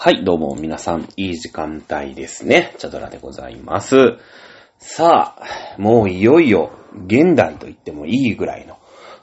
[0.00, 2.72] はい、どうも皆さん、いい時間帯ですね。
[2.78, 3.96] チャドラでございます。
[4.78, 6.70] さあ、もういよいよ、
[7.06, 8.78] 現代と言ってもいいぐらいの、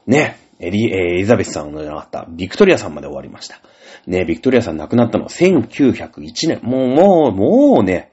[0.05, 3.61] ね、エリ、えーエリザベスさんのじゃなかった、ビクトリアさんまで終わりました。
[4.05, 6.59] ね、ビクトリアさん亡くなったのは1901年。
[6.61, 8.11] もう、もう、もうね、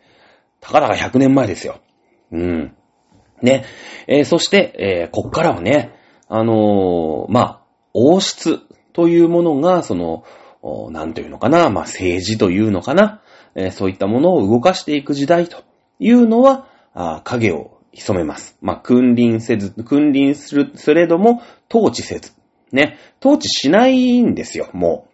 [0.61, 1.81] たかだか100年前ですよ。
[2.31, 2.77] うん。
[3.43, 3.65] ね。
[4.07, 5.99] えーそして、えーこっからはね、
[6.29, 8.61] あのまあ、王室
[8.93, 10.23] というものが、その、
[10.91, 13.21] なんというのかな、まあ、政治というのかな、
[13.55, 15.65] えーそういったものを動かしていく時代と
[15.99, 16.69] いうのは、
[17.25, 18.57] 影を潜めます。
[18.61, 22.33] まあ、君臨せず、君臨する、すれども、統治せず。
[22.73, 22.99] ね。
[23.21, 25.09] 統治しないんですよ、も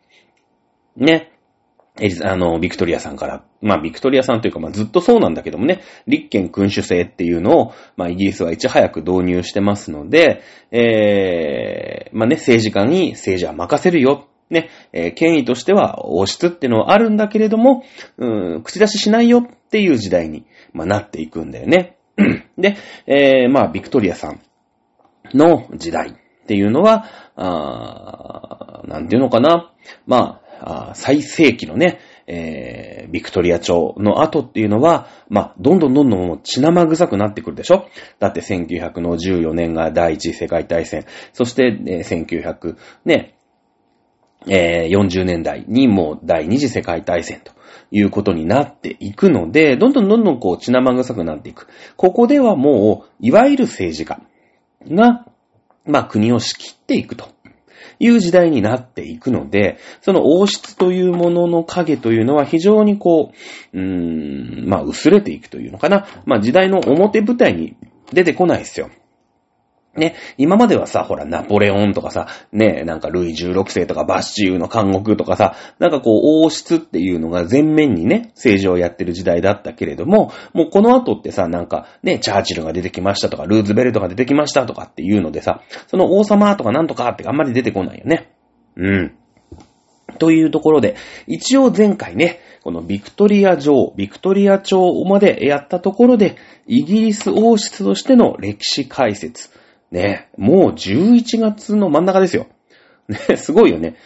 [0.97, 1.05] う。
[1.05, 1.33] ね。
[2.01, 14.29] エリザあの、ビクトリアさんから、まあ、ビクトリアさんというか、まあ、ずっとそうなんだけどもね、立憲君主制っていうのを、まあ、イギリスはいち早く導入してますので、えー、まあね、政治家に政治は任せるよ。
[14.51, 17.85] ね、えー権威としては王室ってのはあるんだけれども、
[18.17, 21.97] うん、口出ししないよっていう時代に、まあ、なっていくんだよね。
[22.59, 24.41] で、えー、まあ、ビクトリアさん
[25.35, 29.73] の時代っていうのは、あなんていうのかな。
[30.07, 43.38] まあ、あ最盛期のね、えー、ビクトリア朝の後っていうのは、まあ、どんどんどんどん血生臭くなってくるでしょだって1914年が第一次世界大戦、そして、えー1900ね、
[44.49, 47.53] えー40年代にもう第二次世界大戦と
[47.91, 51.69] いうことになっていくので、どんどんどんどんこう血生臭くなっていく。
[51.97, 54.21] ここではもう、いわゆる政治家
[54.91, 55.27] が、
[55.85, 57.29] まあ国を仕切っていくと
[57.99, 63.33] いう時代になっていくので、その王室というものの影というのは非常にこ
[63.73, 66.07] う、うーん、まあ薄れていくというのかな。
[66.27, 67.77] まあ時代の表舞台に
[68.13, 68.91] 出てこないですよ。
[69.99, 88.33] ね、今まではさ、ほら、ナポレオンとかさ、ね、なんかルイ16世とかバッシューの監獄とかさ、なんかこう、王室っていうのが前面にね、政治をやってる時代だったけれども、もうこの後ってさ、なんかね、チャーチルが出てきましたとか、ルーズベルトが出てきましたとかっていうのでさ、その王様とかなんとかってあんまり出てこないよね。
[88.77, 89.15] うん。
[90.19, 99.51] というところで、一応前回ね、このビクトリア女王、ビクトリア朝までやったところで、イギリス王室としての歴史解説。
[99.91, 102.47] ね、もう11月の真ん中ですよ。
[103.09, 103.97] ね、すごいよね。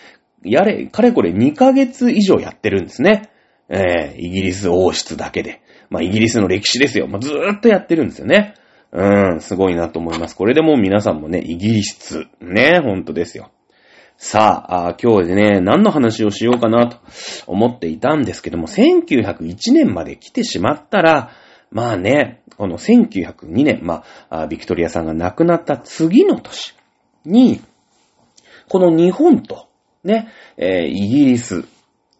[0.44, 3.30] やれ、かれこれ2ヶ月以上やってるんですね。
[3.68, 5.62] えー、イギリス王室だけで。
[5.90, 7.06] まあ、イギリスの歴史ですよ。
[7.06, 8.54] まあ、ずーっとやってるんですよね。
[8.92, 10.36] うん、すごいなと思います。
[10.36, 12.26] これでもう皆さんもね、イギリス。
[12.40, 13.50] ね、ほんとですよ。
[14.18, 16.98] さあ、あ今日でね、何の話をしようかなと
[17.46, 21.32] 思っていたんですけども、1901年まで来てしまったら、
[21.72, 26.74] まあね、この1902年、まあ、ビクトリアさんが亡くなった次の年
[27.24, 27.60] に、
[28.68, 29.68] この日本と、
[30.04, 31.64] ね、えーイギリス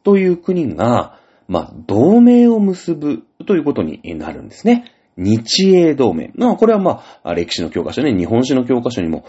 [0.03, 1.19] という国が、
[1.49, 4.93] まあ、同盟を結ぶということになるんですね。
[5.17, 6.33] 日英同盟。
[6.35, 9.27] まあ、これはまあ、歴史の教科書ね、日本史の教科書にも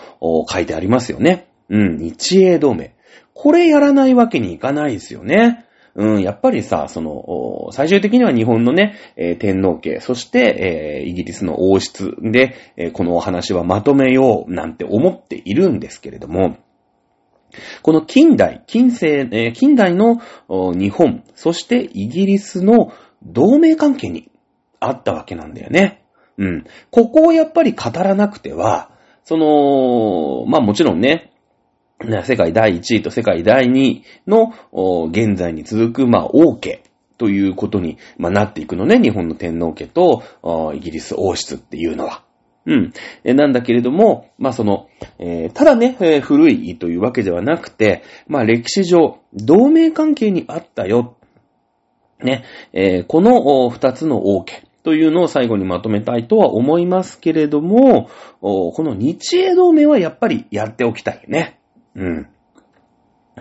[0.49, 1.49] 書いてありますよね。
[1.69, 2.95] うん、日英同盟。
[3.33, 5.65] これやらないわけにいかないですよね。
[5.95, 16.57] うん、やっぱりさ、その、最終的には日本のね、えー天皇家、そして、えーイギリスの王室で、えーこのお話はまとめようなんて思っているんですけれども、
[17.83, 24.31] この近代、近世、え近代の日本、そしてイギリスの同盟関係に
[24.79, 26.03] あったわけなんだよね。
[26.37, 26.65] うん。
[26.89, 28.89] ここをやっぱり語らなくては、
[29.23, 31.32] その、まあもちろん、ね
[31.99, 34.53] 世界第1位と世界第2位の
[35.09, 36.83] 現在に続く、まあ王家
[37.17, 40.23] ということに、まあ、なっていくのね、日本の天皇家と
[40.73, 42.23] イギリス王室っていうのは。
[42.65, 42.93] うん。
[43.23, 44.87] なんだけれども、まあ、その、
[45.19, 51.15] えーただね、えー古いというわけではなくて、まあ、歴史上、同盟関係にあったよ。
[52.21, 58.09] ね、えーこの二つの王家というのを最後にまとめたいとは思いますけれども、
[58.41, 61.59] この日英同盟はやっぱりやっておきたいね。
[61.95, 62.27] うん。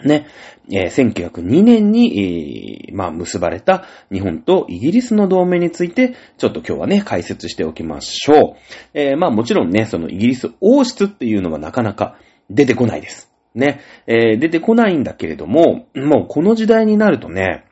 [0.04, 0.26] ね、
[0.70, 8.56] えー1902年に、えーまあ、結ばれた日本とイギリスの同盟について、ちょっと今日はね、解説しておきましょう。
[8.94, 12.16] えーまあ、もちろんね、そのイギリス王室っていうのはなかなか
[12.48, 13.30] 出てこないです。
[13.54, 17.64] ね、えー出てこないんだけれども、もうこの時代になるとね、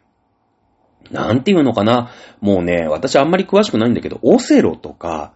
[1.10, 2.10] なんていうのかな。
[2.40, 5.32] もうね、私あんまり詳しくないんだけど、オセロとか、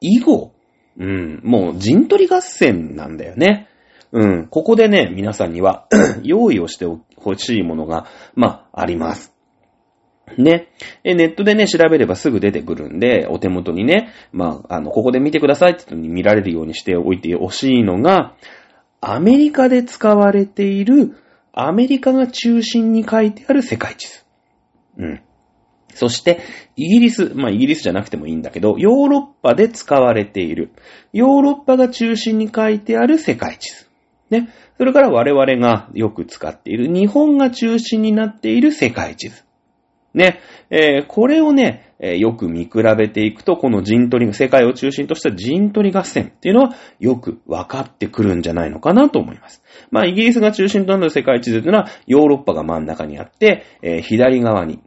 [0.00, 0.52] 囲碁、
[0.98, 3.68] うん、もう陣取り合戦なんだよね。
[4.12, 5.86] うん、ここでね、皆さんには
[6.22, 9.34] 用意をしてほしいものが、まあ、あります。
[10.36, 10.68] ね。
[11.04, 18.34] えネットでね、調べればすぐ出てくるんで、お手元にね、まあ、あの、ここで見てくださいって言って見られるようにしておいてほしいのが、
[19.00, 21.16] アメリカで使われている、
[21.52, 24.24] アメリカが中心に書いてある世界地図。
[24.98, 25.22] うん。
[25.94, 26.40] そして、
[26.76, 30.70] イギリス、まあイギリスじゃなくてもいいんだけど、ヨーロッパで使われている、
[31.12, 33.87] ヨーロッパが中心に書いてある世界地図。
[34.30, 34.48] ね。
[34.76, 39.44] それから我々がよく使っている、日本が中心になっている世界地図。
[40.14, 40.40] ね。
[40.70, 49.62] えー、これをね、えー、よく見比べていくと、この陣取り、世界を中心とした陣取り合戦っていうのはよく分かってくるんじゃないのかなと思います。
[49.90, 54.80] まあ、イギリスが中心となる世界地図というのは、ヨーロッパが真ん中にあって、えー、左側に、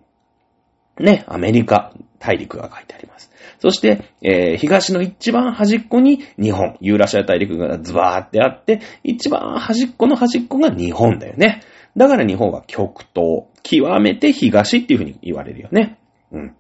[1.00, 3.31] ね、アメリカ大陸が書いてあります。
[3.62, 11.62] そして、えー、東の一番端っこに日本、ユーラシア大陸がズバーってあって、一番端っこの端っこが日本だよね。
[11.96, 16.00] だから日本は極東、極めて東っていうふうに言われるよね。
[16.32, 16.56] うん。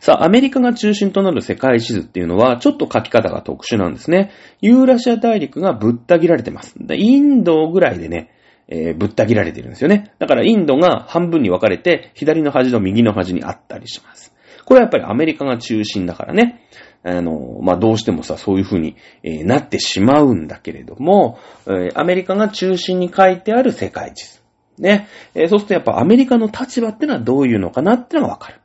[0.00, 4.32] さあ、アメリカが中心となる世界地図っていうのは、ちょっと書き方が特殊なんですね。
[4.60, 6.74] ユーラシア大陸がぶった切られてます。
[6.92, 8.32] インドぐらいでね、
[8.66, 10.12] えー、ぶった切られてるんですよね。
[10.18, 14.33] だからインドが半分に分かれて、左の端と右の端にあったりします。
[14.64, 16.60] これはやっぱりアメリカが中心だからね。
[17.02, 24.40] あの、まあ、どうしてもさ、そういう風に、なってしまうんだけれども、えー、アメリカが中心に書いてある世界地図。
[24.78, 25.06] ね。
[25.34, 28.60] えー、そうするとやっぱアメリカの立場ってのはどういうのかなってのがわかる。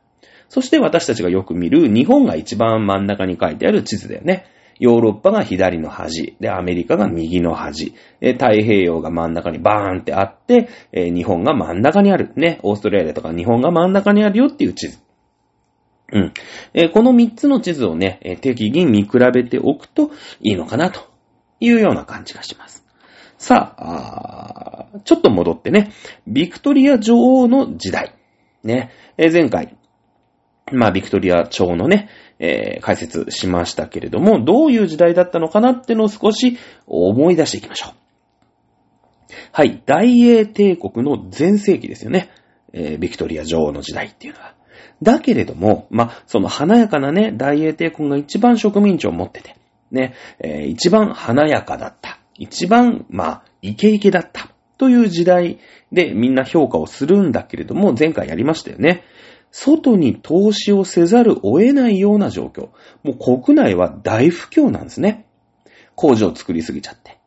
[0.48, 4.46] そして私たちがよく見る日本が一番真ん中に書いてある地図だよね。
[4.80, 12.32] ヨーロッパが左の端、で、アメリカが右の端、太平洋が真ん中にバーンってあって、日本が真ん中にある。
[12.34, 14.98] ね、オーストラリアとか日本が真ん中にあるよっていう地図。
[16.12, 16.32] うん。
[16.74, 20.10] えー、この3つの地図をね、えー、適宜見比べておくと
[20.40, 21.08] いいのかなと
[21.60, 22.84] いうような感じがします。
[23.38, 25.92] さあ、あちょっと戻ってね、
[26.26, 28.14] ビクトリア女王の時代。
[28.62, 29.76] ね、えー、前回、
[30.72, 32.08] まあ、ビクトリア朝のね、
[32.38, 37.94] えー、解説しましたけれども、どういう時代だったのかなってのを少し思い出していきましょう。
[39.52, 42.30] はい、大英帝国の全盛期ですよね。
[42.72, 44.54] えー、ビクトリア女王の時代っていうのは。
[45.02, 49.56] だけれども、まあ、その華やかなね、大英帝国が一番植民地を持ってて、
[49.90, 52.18] ね、えー、一番華やかだった。
[52.36, 54.48] 一番、まあ、イケイケだった。
[54.78, 55.58] という時代
[55.92, 59.04] でみんな評価をするんだけれども、前回やりましたよね。
[59.50, 62.70] 外に投資をせざるを得ないような状況。
[63.02, 65.26] もう国内は大不況なんですね。
[65.96, 67.18] 工場を作りすぎちゃって。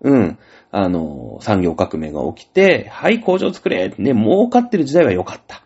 [0.00, 0.38] うん。
[0.70, 5.62] あの、産業革命が起きて、はい、工場作れね、儲かってる時代は良かった。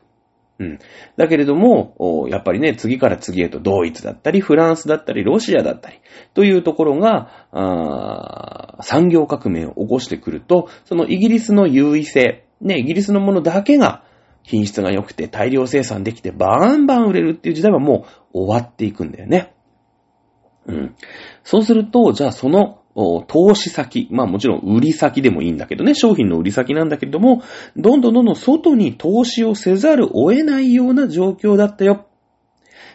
[0.58, 0.78] うん。
[1.16, 6.00] だけれども、やっぱりね、次から次へとドイツだったり、フランスだったり、ロシアだったり、
[6.32, 14.02] というところが、産業革命を起こしてくると、そのイギリスの優位性、ね、イギリスのものだけが
[14.42, 19.54] 品質が良くて大量生産できてバンバン売れるっていう時代はもう終わっていくんだよね。
[20.66, 20.96] うん。
[21.44, 22.80] そうすると、じゃあその
[23.26, 27.42] 投資先、まあもちろん売り先でもいいんだけどね、商品の売り先なんだけれども、
[27.76, 32.06] どんどんどんどん外に投資をせざるを得ないような状況だったよ。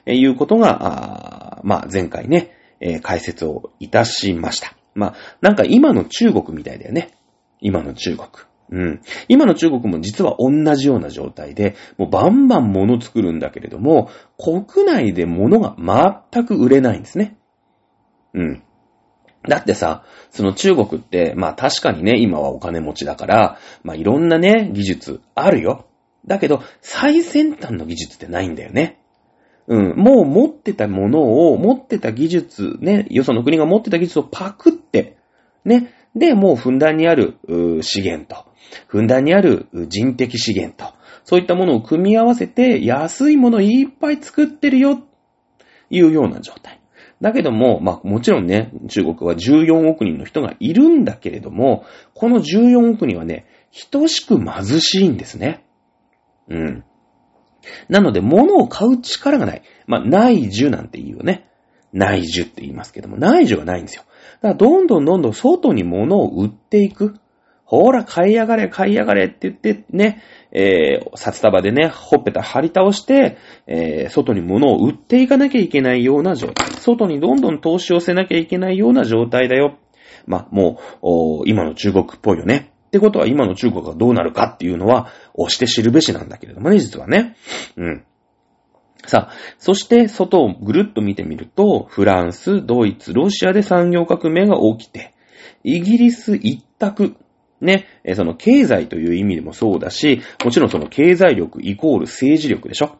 [0.08, 4.76] えいうことが、あまあ前回ね、えー、解説をいたしました。
[4.96, 7.12] まあなんか今の中国みたいだよね。
[7.60, 8.28] 今の中国。
[8.72, 9.02] うん。
[9.28, 15.76] 今の中国も実は同じような状態で、もうバンバン物作るんだけれども、国内で物が
[16.34, 17.38] 全く売れないんですね。
[18.34, 18.64] うん。
[19.48, 25.88] だってさ、その中国って、まあ確かにね、今はお金持ちだから、まあいろんなね、技術あるよ。
[26.28, 29.00] だけど、最先端の技術ってないんだよね。
[29.68, 29.96] うん。
[29.96, 35.18] もう持ってたものを、持ってた技術、ね、よその国が持ってた技術をパクって、
[35.66, 35.94] ね。
[36.16, 37.38] で、もうふんだんにある、
[37.82, 38.46] 資源と、
[38.88, 45.02] ふんだんにある人的資源と、そういったものを組み合わせて、安いものをいっぱい作ってるよ、
[45.90, 46.81] いうような状態。
[47.22, 53.46] だけども、まあもちろんね、中国は14億人の人がいるんだけれども、この14億人はね、
[53.92, 55.64] 等しく貧しいんですね。
[56.50, 56.84] うん。
[57.90, 59.62] なので、物を買う力がない。
[59.86, 61.48] まあ、内需なんて言うよね。
[61.94, 64.04] 内需って言いますけども、内需がないんですよ。
[64.42, 67.16] だから、どんどんどんどん外に物を売っていく。
[67.66, 76.72] ほら、買いやがれ、買いやがれって言ってね、えー、札束でね、ほっぺた張り倒して、えー、外に物を売っていかなきゃいけないような状態。
[76.72, 79.78] 外にどんどん投資をせなきゃいけないような状態だよ。
[80.28, 82.72] まあ、もう、今の中国っぽいよね。
[82.88, 87.38] ってことは今の中国がどうなるかっていうのは、押して知るべしなんだけれどもね、実はね。
[87.78, 88.04] うん。
[89.06, 95.14] さあ、そして外をぐるっと見てみると、フランス、ドイツ、ロシアで産業革命が起きて、
[95.64, 97.16] イギリス一択、
[97.62, 102.98] ね、その経済という意味でもそうだし、もちろんその経済力イコール政治力でしょ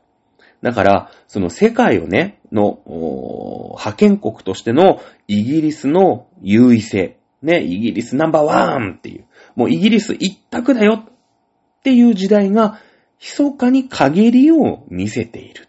[0.62, 9.26] だから、その世界をね、の、派遣国としてのイギリスの優位性、ね、イギリスナンバーワンっていう、
[9.56, 12.80] もうイギリス一択だよっていう時代が
[13.20, 15.68] 密かに陰りを見せている。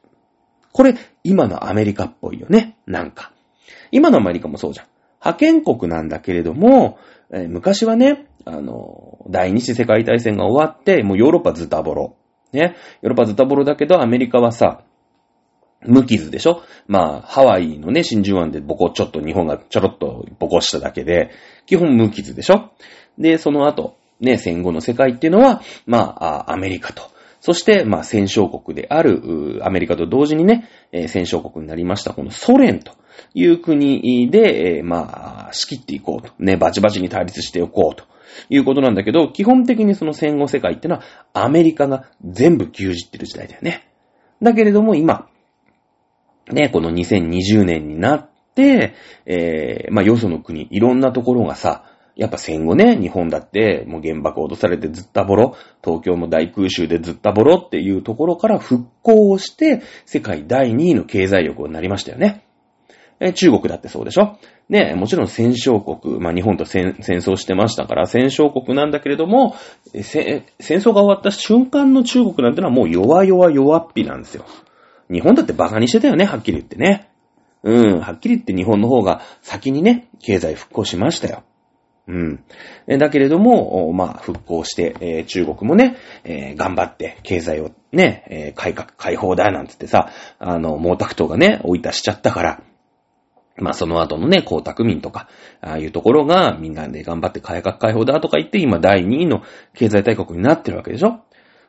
[0.73, 2.77] これ、今のアメリカっぽいよね。
[2.87, 3.33] なんか。
[3.91, 4.87] 今のアメリカもそうじゃん。
[5.21, 6.99] 派遣国なんだけれども、
[7.31, 12.17] えー、昔はね、あの、第二次世界大戦が終わって、もうヨーロッパズタボロ。
[12.53, 12.77] ね。
[13.03, 14.83] ヨーロッパズタボロだけど、アメリカはさ、
[15.85, 16.63] 無傷でしょ？
[16.87, 21.31] まあ、ハワイのね、真珠湾でボコちょっと日本がちょろっとボコしただけで、
[21.67, 22.71] 基本無傷でしょ？
[23.19, 27.03] で、その後、ね、戦後の世界っていうのは、まあ、アメリカと。
[27.41, 30.69] そして、まあ、戦勝国である、アメリカと同時にね、
[31.09, 32.93] 戦勝国になりました、このソ連と
[33.35, 36.33] いう国で、まあ、仕切っていこうと。
[36.39, 38.05] ね、バチバチに対立しておこうと
[38.49, 43.89] いうことなんだけど、基本的にその戦後世界ってのは、アメリカが全部牛耳ってる時代だよね。
[44.43, 45.29] だけれども今、
[46.51, 48.95] ね、この2020年になって、
[49.27, 51.85] えー、まあ、よその国、いろんなところがさ、
[52.15, 62.45] やっぱ戦後ね、日本だってもう原爆落とされてずったぼろ、東京も大空襲でずったぼろっていうところから復興をして、世界第2位の経済力になりましたよね。
[63.25, 64.37] え中国だってそうでしょ？
[64.69, 69.55] ね、もちろん戦勝国、まあ日本と戦争してましたから戦勝国なんだけれども、
[69.93, 74.45] 戦争が終わった瞬間の中国なんてのはもう弱々弱っぴなんですよ。
[75.11, 77.11] 日本だって馬鹿にしてたよね、はっきり言ってね。
[77.63, 81.45] うん、はっきり言って日本の方が先にね、経済復興しましたよ。
[82.09, 82.45] うん。
[82.99, 90.11] だけれども、まあ、復興して、えー、中国もね、えー、頑張って経済をね、えー、改革、開放だなんつってさ、
[90.41, 92.63] あの、毛沢東がね、追い出しちゃったから、
[93.57, 95.29] まあその後のね、江沢民とか、
[95.61, 99.43] ああいうところがみんなで頑張って改革開放だとか言って今第2位の
[99.75, 101.21] 経済大国になってるわけでしょ？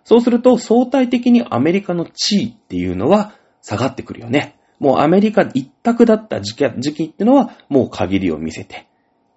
[0.04, 4.58] そうすると相対的にアメリカの地位っていうのは下がってくるよね。
[4.80, 8.88] もうアメリカ一択だった時期時期ってのはもう限りを見せて。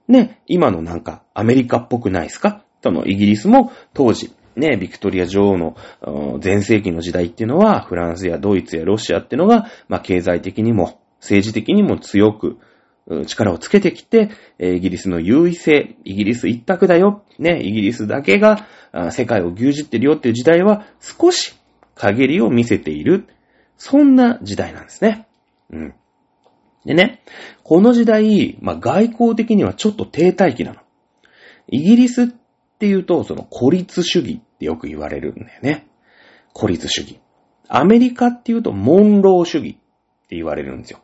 [0.09, 2.62] ね、今のなんかアメリカっぽくないですか？
[2.83, 5.76] そのイギリスも当時、ね、ビクトリア女王の
[6.43, 12.58] 前世紀の時代っていうのはフランスやドイツやロシアっていうのが、まあ経済的にも政治的にも強く
[13.26, 18.66] 力をつけてきて、イギリスの優位性、イギリス一択だよ、ね、イギリスだけが
[19.11, 21.54] 世界を牛耳ってるよっていう時代は少し
[21.94, 23.26] 陰りを見せている。
[23.78, 25.26] そんな時代なんですね。
[25.70, 25.94] うん。
[26.85, 27.23] でね、
[27.62, 30.80] この時代、まあ、外交的にはちょっと停滞期なの。
[31.68, 32.26] イギリスっ
[32.78, 35.88] ていうと、その孤立主義ってよく言われるんだよね。
[36.52, 37.20] 孤立主義。
[37.68, 41.00] アメリカっていうと、モンロー主義って言われるんですよ。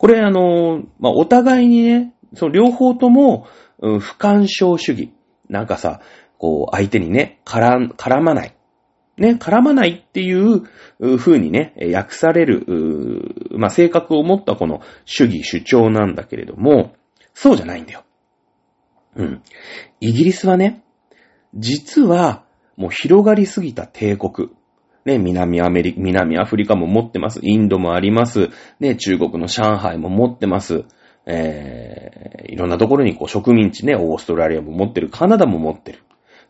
[0.00, 3.46] これあの、まあ、お互いにね、その両方とも、
[3.82, 5.12] うん、不干渉主義。
[5.50, 6.00] なんかさ、
[6.38, 8.56] こう、相手にね、絡、絡まない。
[9.18, 10.62] ね、絡まないっていう
[11.18, 12.64] 風にね、訳される、
[13.50, 16.94] まあ、性格を持ったこの主義主張なんだけれども、
[17.34, 18.04] そうじゃないんだよ。
[19.16, 19.42] うん。
[20.00, 20.82] イギリスはね、
[21.54, 22.46] 実は、
[22.78, 24.48] もう広がりすぎた帝国。
[25.10, 27.40] ね、南アメリ、南アフリカも持ってます。
[27.42, 28.50] インドもあります。
[28.78, 30.84] ね、中国の上海も持ってます。
[31.26, 35.10] えー、いろんなところにこう植民地ね、オーストラリアも持ってる。
[35.10, 35.98] カナダも持ってる。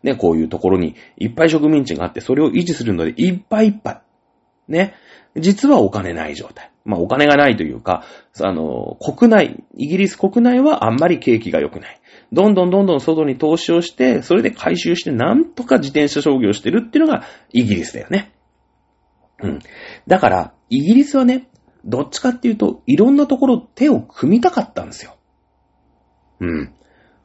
[0.03, 4.01] ね、こういうところにいっぱい植民地があって、それを維持するのでいっぱいいっぱい。
[4.67, 4.93] ね。
[5.35, 6.71] 実はお金ない状態。
[6.85, 8.03] まあお金がないというか、
[8.39, 11.99] あの、国内、イギリス国内はあんまり景気が良くない。
[12.31, 18.31] どんどんどんどん外に投資をして、それで回収してなんとか自転車商業してるっていうのがイギリスだよね。
[19.41, 19.59] うん。
[20.07, 21.49] だから、イギリスはね、
[21.85, 25.15] どっちかっていうと、いろんなところ手を組みたかったんですよ。
[26.39, 26.73] うん。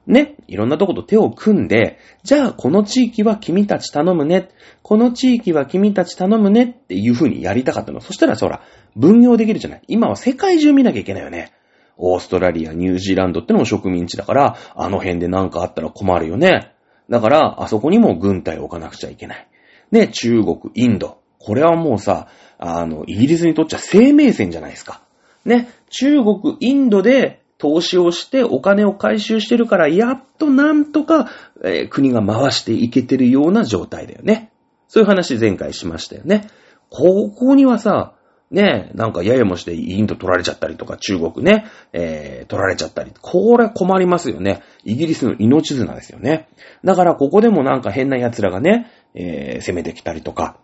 [0.06, 4.50] ね、いろんなとこと手を組んで、じゃあこの地域は君たち頼むね、
[4.82, 8.00] この地域は君たち頼むねっていう風にやりたかったの。
[8.00, 8.62] そしたらそら、
[8.94, 9.82] 分業できるじゃない。
[9.88, 11.52] 今は世界中見なきゃいけないよね。
[11.99, 16.73] オーストラリア、ニュージーランドってのも植民地だから、あの辺で何かあったら困るよね。
[17.11, 19.49] だから、あそこにも軍隊を置かなくちゃいけない。
[19.90, 21.20] ね、中国、インド。
[21.38, 22.28] これはもうさ、
[22.59, 25.02] あの、イギリスにとっちゃ生命線じゃないですか。
[25.45, 31.31] ね、中国、インドで投資をしてお金を回収してるから、やっとなんとか、
[31.64, 34.50] えー、国が回していけてるような状態だよね。
[34.88, 36.49] そういう話前回しましたよね。
[36.90, 38.14] ここにはさ、
[38.50, 43.12] ね、なんかややもしてインド取られちゃったりとか、中国ね、えー、取られちゃったり。
[43.21, 44.62] これ困りますよね。
[44.85, 46.49] イギリスの命綱ですよね。
[46.85, 50.59] だからここでもなんか変な奴らがね、えー、攻めてきたりとか、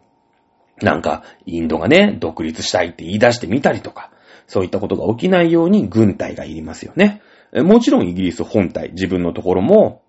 [0.85, 4.11] なんかインドがね、独立したいって言い出してみたりとか、
[4.47, 7.23] そういったことが起きないように軍隊がいりますよね。
[7.53, 10.03] もちろんイギリス本体、自分のところも、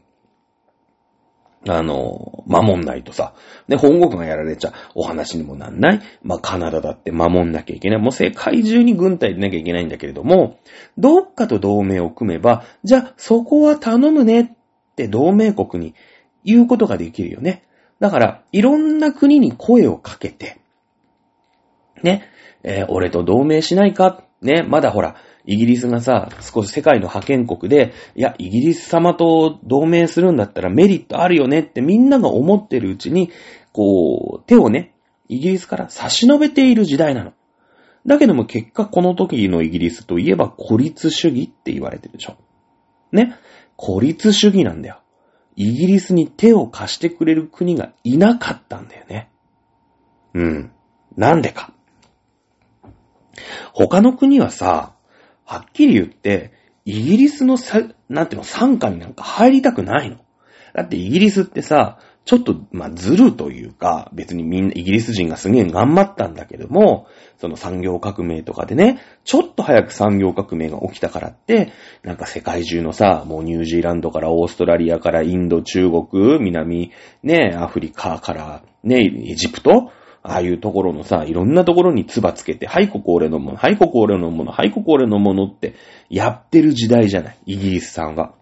[1.67, 3.33] あの、守んないとさ、
[3.67, 6.01] で、本国がやられちゃお話にもなんない。
[6.21, 8.01] まあ、カナダだって守んなきゃいけない。
[8.01, 10.59] もう世界中に軍隊でなきゃいけないんだけれども、
[10.97, 14.47] どっかと同盟を組めば、じゃあそこは頼むねっ
[14.95, 15.95] て同盟国に
[16.43, 17.63] 言うことができるよね。
[18.01, 20.59] だから、いろんな国に声をかけて、
[22.03, 22.29] ね、
[22.63, 24.23] えー俺と同盟しないか？
[24.41, 33.31] ね、まだほら、イギリスがさ、少し世界の覇権国で、いや、イギリス様と同盟するんだったらメリットあるよねってみんなが思ってるうちに、
[33.71, 34.93] こう、手をね、
[35.29, 37.33] イギリスから差し伸べている時代なの。
[38.05, 42.35] だけども結果この時のイギリスといえば孤立主義って言われてるでしょ。
[43.11, 43.35] ね。
[43.77, 44.99] 孤立主義なんだよ。
[45.55, 49.31] イギリスに手を貸してくれる国がいなかったんだよね。
[50.33, 50.71] うん。
[51.15, 51.72] なんでか。
[53.73, 54.93] 他の国はさ、
[55.45, 56.51] はっきり言って、
[56.85, 60.17] イギリスのさ、なんていうの、参加になんか入りたくないの。
[60.73, 76.91] だってイギリスってさ、ちょっと、まあ、ずるというか、別にみんな、イギリス人がすげえ頑張ったんだけども、その産業革命とかでね、ちょっと早く産業革命が起きたからって、なんか世界中のさ、もうニュージーランドからオーストラリアからインド、中国、南、
[77.23, 79.91] ね、アフリカから、ね、エジプト、
[80.23, 85.75] ああいうところのさ、いろんなところに唾つけて、はい、ここ俺のもの、はい、ここ俺のもの、はい、ここ俺のものって、
[86.09, 88.33] やってる時代じゃない、イギリスさんは。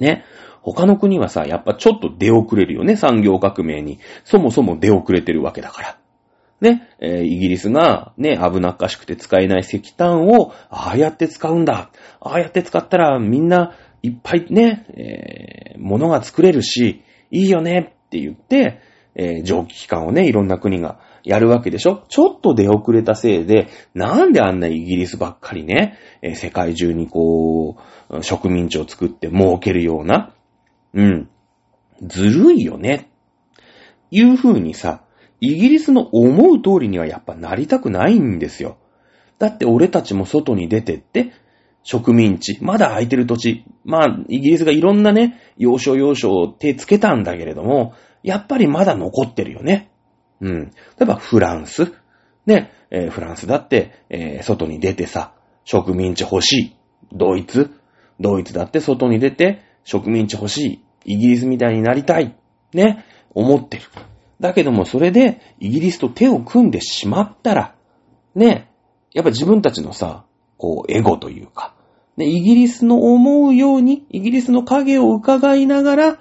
[0.00, 0.24] ね。
[0.62, 3.98] 他の国はさ、やっぱちょっと出遅れるよね、産業革命に。
[4.24, 5.98] そもそも出遅れてるわけだから。
[6.60, 11.90] ね、えーイギリスがね、危なっかしくて使えない石炭を、ああやって使うんだ。
[12.20, 18.80] ああやって使ったらみんないっぱいね、えー物が作れるし、いいよねって言って、
[19.18, 27.76] えー蒸気機関をね、いろんな国がやるわけでしょちょっと出遅れたせいで、なんであんなイギリスばっかりね、えー世界中にこ
[28.08, 30.32] う、植民地を作って儲けるような、
[30.94, 31.28] うん。
[32.02, 33.10] ずるいよね。
[34.10, 35.02] いう風にさ、
[35.40, 38.78] イギリスの思う通りにはやっぱなりたくないんですよ。
[39.38, 41.32] だって俺たちも外に出てって、
[41.82, 47.94] 植民地、まだ空いてる土地、まあ、イギリスがいろんなね、要所要所を手つけたんだけれども、
[48.28, 49.90] やっぱりまだ残ってるよね。
[50.42, 50.64] うん。
[50.66, 51.94] 例えばフランス。
[52.44, 55.32] ね、えーフランスだって、えー外に出てさ、
[55.64, 56.76] 植民地欲しい。
[57.10, 57.70] ドイツ
[58.20, 61.14] ドイツだって外に出て、植民地欲しい。
[61.14, 62.36] イギリスみたいになりたい。
[62.74, 63.84] ね、思ってる。
[64.40, 67.74] だけどもそれで、イギリスと手を組んでしまったら、
[68.34, 68.70] ね、
[69.14, 70.26] やっぱ自分たちのさ、
[70.58, 71.74] こう、エゴというか、
[72.18, 76.12] ね、イギリスの思うように、イギリスの影を伺いながら、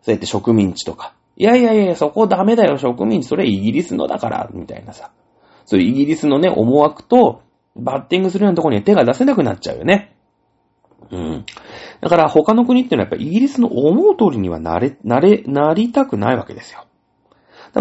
[0.00, 5.10] そうやって植民地とか、いやいやいや、そこダメだよ、植民地、それイギリスのだから、みたいなさ。
[5.64, 7.42] そういうイギリスのね、思惑と、
[7.74, 10.14] バッティングするようなところに手が出せなくなっちゃうよね。
[11.10, 11.44] うん。
[12.00, 16.84] だから他の国っていうのはやっぱイギリスの思う通りにはなれ、なれ、なりたくないわけですよ。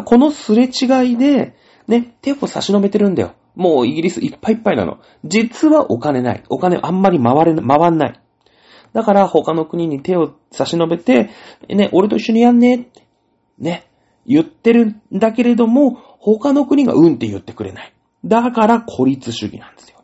[0.06, 1.56] このすれ違いで、
[1.88, 3.34] ね、手を差し伸べてるんだよ。
[3.56, 5.00] もうイギリスいっぱいいっぱいなの。
[5.26, 6.44] 実はお金ない。
[6.50, 8.20] お金あんまり回れ、回んない。
[8.94, 11.30] だから他の国に手を差し伸べて、
[11.70, 12.90] ね、俺と一緒にやんね、
[13.62, 13.90] ね、
[14.26, 17.94] 言ってるんだけれども、他の国がうんって言ってくれない。
[18.26, 20.04] だから孤立主義なんですよ。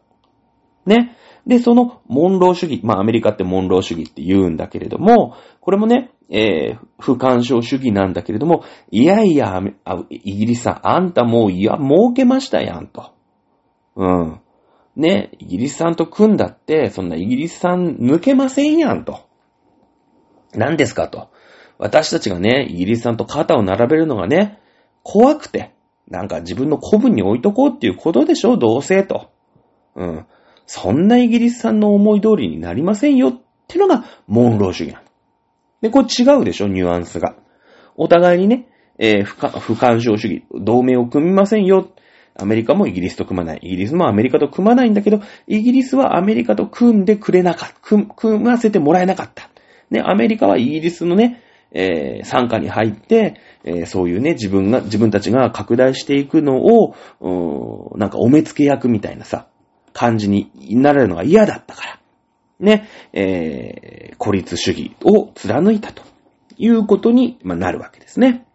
[0.86, 1.16] ね。
[1.46, 2.82] で、その、モンロー主義。
[2.84, 13.14] まあ、アメリカってモンロー主義って言うんだけれども、これもね、えー、不干渉主義なんだけれども、いやいや、あイギリスさん、あんたもう、いや、儲けましたやん、と。
[13.96, 14.42] うん。
[14.98, 19.22] ね、イギリスさんと組んだって、そんなイギリスさん抜けませんやん、と。
[20.54, 21.30] 何ですか、と。
[21.80, 24.60] 私たちがね、イギリスさんと肩を並べるのがね、
[25.04, 25.74] 怖くて、
[26.10, 29.30] なんか自分の古文に置いとこうっていうことでしょ、どうせ、と。
[29.96, 30.26] うん。
[30.66, 35.06] そんなイギリスさんの思い通りになりませんよってのがモンロー主義なの。
[35.82, 37.36] で、これ違うでしょ、ニュアンスが。
[37.96, 38.68] お互いにね、
[39.00, 41.90] えー不か不干渉主義、同盟を組みませんよ。
[42.40, 43.60] アメリカもイギリスと組まない。
[43.62, 47.76] イギリスもアメリカと組まないんだけど、イギリスはアメリカと組んでくれなかった。
[47.82, 49.50] 組組ませてもらえなかった。
[49.90, 56.96] ね、アメリカはイギリスのね、えー参加に入って、えーそういうね、自分が、自分たちが拡大していくのを、
[57.98, 59.48] なんかお目付け役みたいなさ、
[59.94, 62.00] 感じになれるのが嫌だったから。
[62.60, 66.02] ね、えー孤立主義を貫いたと
[66.58, 68.48] いうことに、まあ、なるわけですね。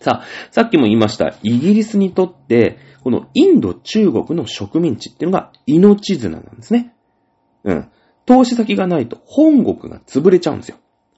[0.00, 6.92] さあ、さっきも言いました、イギリスにとって、このインド、中国の植民地っていうのが命綱なんですね。
[7.64, 7.90] うん。
[8.26, 10.76] 投資先がないと本国が潰れちゃうんですよ。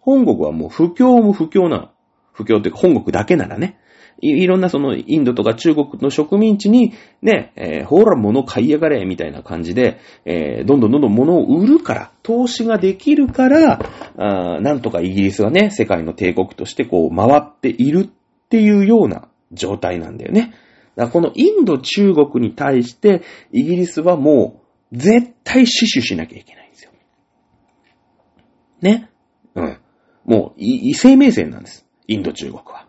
[0.08, 1.90] 本国はもう不況も不況なの。
[2.32, 3.78] 不況っていうか本国だけならね。
[4.22, 13.80] いろんなそのインドとか中国の植民地にね、えーほら物買いやがれみたいな感じで、えーどんどんどんどん物を売るから、投資ができるから、
[14.16, 20.54] あなんとかイギリスがね、世界の帝国としてこう回っているっていうような状態なんだよね。
[20.96, 26.92] だからこのインド中国に対してイギリスはもう絶対死守しなきゃいけないんですよ。
[28.80, 29.10] ね。
[30.28, 31.86] もうい、い生命線なんです。
[32.06, 32.86] インド中国は。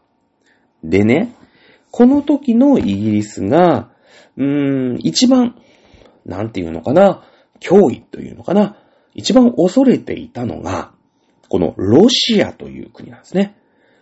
[0.84, 1.34] でね、
[1.90, 3.90] この時のイギリスが、
[4.36, 5.56] うーん、一番、
[6.26, 7.24] なんていうのかな、
[7.62, 8.78] 脅威というのかな、
[9.16, 10.92] 一番恐れていたのが、
[11.48, 13.56] このロシアという国なんですね。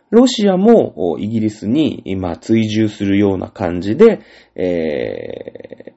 [0.09, 4.21] ロシアもイギリスに今追従するような感じで、
[4.55, 5.93] え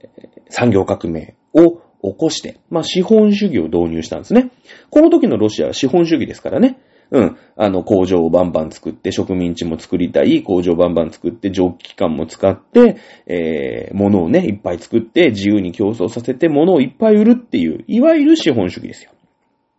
[0.49, 4.51] ー、産業革命を起こして、まあ資本主義を導入したんですね。
[4.91, 6.79] この時のロシアは資本主義ですからね。
[7.11, 7.37] うん。
[7.57, 19.11] あの、工場をバンバン作って、植民地も作りたい、工場をバンバン作って、蒸気機関も使って、えー、物をね、いっぱい作って、自由に競争させて、物をいっぱい売るっていう、いわゆる資本主義ですよ。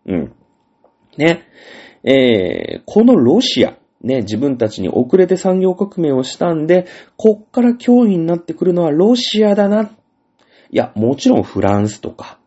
[0.07, 0.33] うん。
[1.17, 1.43] ね。
[2.03, 9.83] えー、このロシア、ね、自分たちに遅れて産業革命をしたんで、こっから脅威になってくるのはロシアだな。
[9.83, 9.89] い
[10.71, 12.39] や、もちろんフランスとか、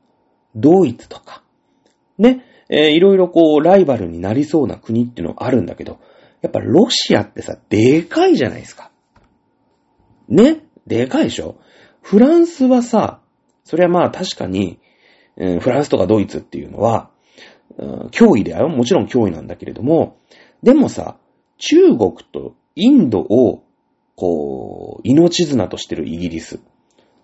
[0.55, 1.43] ドイツとか、
[2.19, 5.99] ね、えー、いろいろこう、ライバルになりそうな国っていうのはあるんだけど、
[6.43, 8.91] やっぱロシアってさ、でかいじゃないですか。
[10.29, 10.65] ね？
[10.87, 11.57] でかいでしょ？
[12.03, 13.21] フランスはさ、
[13.65, 14.79] それはまあ確かに、
[15.37, 17.11] うん、フランスとかドイツっていうのは、
[17.79, 18.69] うん、脅威だよ。
[18.69, 20.19] もちろん脅威なんだけれども、
[20.63, 21.17] でもさ、
[21.59, 23.65] 中国とインドを、
[24.17, 26.61] こう、命綱としてるイギリス。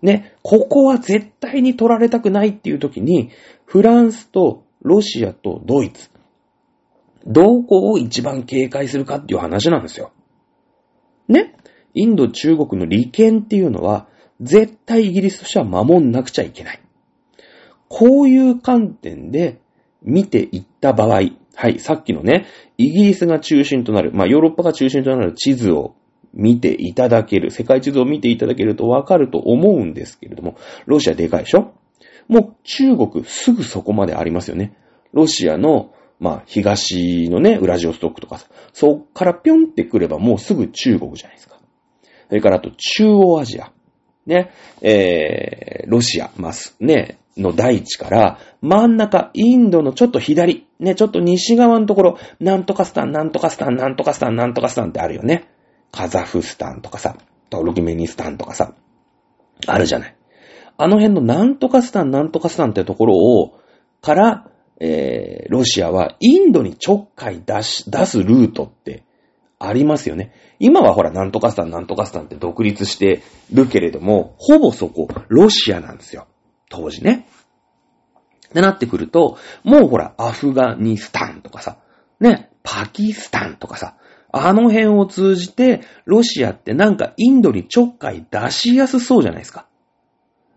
[0.01, 3.29] ね、ここは絶対に取られたくないっていう時に、
[3.65, 6.09] フランスとロシアとドイツ。
[7.25, 10.11] どこを一番警戒するかっていう話なんですよ。
[11.27, 11.55] ね
[11.93, 14.07] インド、中国の利権っていうのは、
[14.39, 16.79] 絶対イギリスとしては守んなくちゃいけない。
[17.89, 19.59] こういう観点で
[20.01, 21.21] 見ていった場合、
[21.53, 22.45] はい、さっきのね、
[22.77, 25.95] イギリスが中心となる、まあヨーロッパが中心となる地図を
[26.33, 31.73] 見ていただける、世界地図を見ていただけるとわかると思うんですけれども、ロシアでかいでしょ？
[32.27, 34.75] もう中国すぐそこまでありますよね。
[35.13, 41.57] ロシアの、まあ、東のね、ウラジオストックとかさ、そっからぴょんってくればもうすぐ中国じゃないですか。
[42.29, 43.71] それからあと中央アジア。
[44.25, 55.49] ね、えー、ロシア、ます、ね、の大地から、真ん中、インドのちょっと左、ね、ちょっと西側のところ、なんとかスタン、なんとかスタン、なんとかスタン、なんとかスタンってあるよね。
[55.91, 57.17] カザフスタンとかさ、
[57.49, 58.73] トルキメニスタンとかさ、
[59.67, 60.15] あるじゃない。
[60.81, 63.59] あの辺のなんとかスタン、なんとかスタンってところを、
[64.01, 69.03] から、えー、ロシアはインドにちょっかい出し、出すルートって
[69.59, 70.33] ありますよね。
[70.57, 73.21] 今はほら、なんとかスタン、なんとかスタンって独立して
[73.53, 76.25] るけれども、ほぼそこ、ロシアなんですよ。
[76.71, 77.27] 当時ね。
[78.47, 81.77] ってなってくると、もうほら、アフガニスタンとかさ、
[82.19, 83.97] ね、パキスタンとかさ、
[84.31, 89.67] あの辺を通じて、ロシアってなんかインドにちょっかい出しやすそうじゃないですか。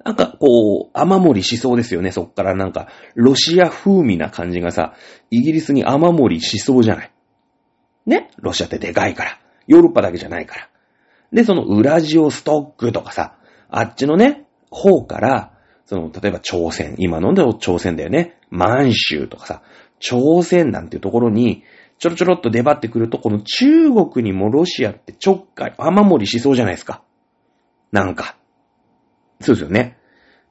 [0.04, 2.12] なんか、こう、雨漏りしそうですよね。
[2.12, 4.94] そっからなんか、ロシア風味な感じがさ、
[5.30, 7.10] イギリスに雨漏りしそうじゃない。
[8.06, 8.30] ね？
[8.36, 9.40] ロシアってでかいから。
[9.66, 10.68] ヨーロッパだけじゃないから。
[11.32, 13.38] で、そのウラジオストックとかさ、
[13.70, 15.52] あっちのね、方から、
[15.86, 18.38] その、例えば朝鮮、今のんで朝鮮だよね。
[18.50, 19.62] 満州とかさ、
[20.00, 21.64] 朝鮮なんていうところに、
[21.98, 27.02] ちょろちょろっと出張ってくると、この中国にもロシアってちょっかい、雨漏りしそうじゃないですか。
[27.90, 28.36] なんか。
[29.44, 29.98] そうですよね。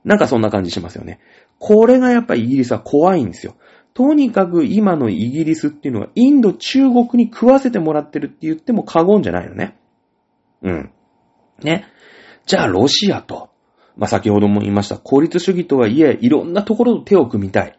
[0.03, 1.19] なんかそんな感じしますよね。
[1.59, 3.55] これがやっぱイギリスは怖いんですよ。
[3.93, 9.77] とにかく今のイギリスっていうのはインド、中国に食わせてもらってるって言っても過言じゃないのね。
[10.63, 10.91] うん。
[11.61, 11.85] ね。
[12.45, 13.49] じゃあロシアと、
[13.95, 17.77] まあ、先ほども言いました、効率主義とはいえ、いろんなところと手を組みたい。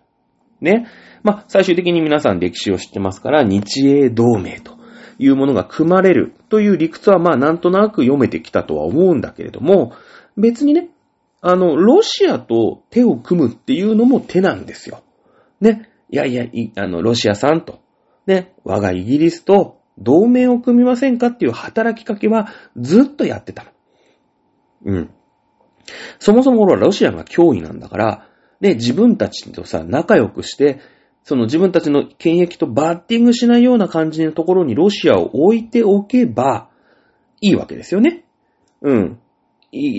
[0.60, 0.86] ね。
[1.22, 4.78] まあ、最終的に皆さん歴史を知ってますから、日英同盟と
[5.18, 9.92] いうものが組まれるという理屈はまなんとなく読めてきたとは思うんだけれども、
[10.36, 10.90] 別にね、
[11.46, 15.02] あの、ロシアと手を組むっていうのも手なんですよ。
[15.60, 15.90] ね。
[16.08, 17.80] いやいや、いあの、ロシアさんと、
[18.26, 23.66] ね、我がイギリスと同盟を組みませんかっていう働きかけはずっとやってた。
[24.86, 25.10] うん。
[26.18, 28.28] そもそもロシアが脅威なんだから、
[28.62, 30.80] ね、自分たちとさ、仲良くして、
[31.24, 36.70] その自分たちの権益とバッティングしないような感じのところにロシアを置いておけば
[37.42, 38.24] いいわけですよね。
[38.80, 39.20] うん。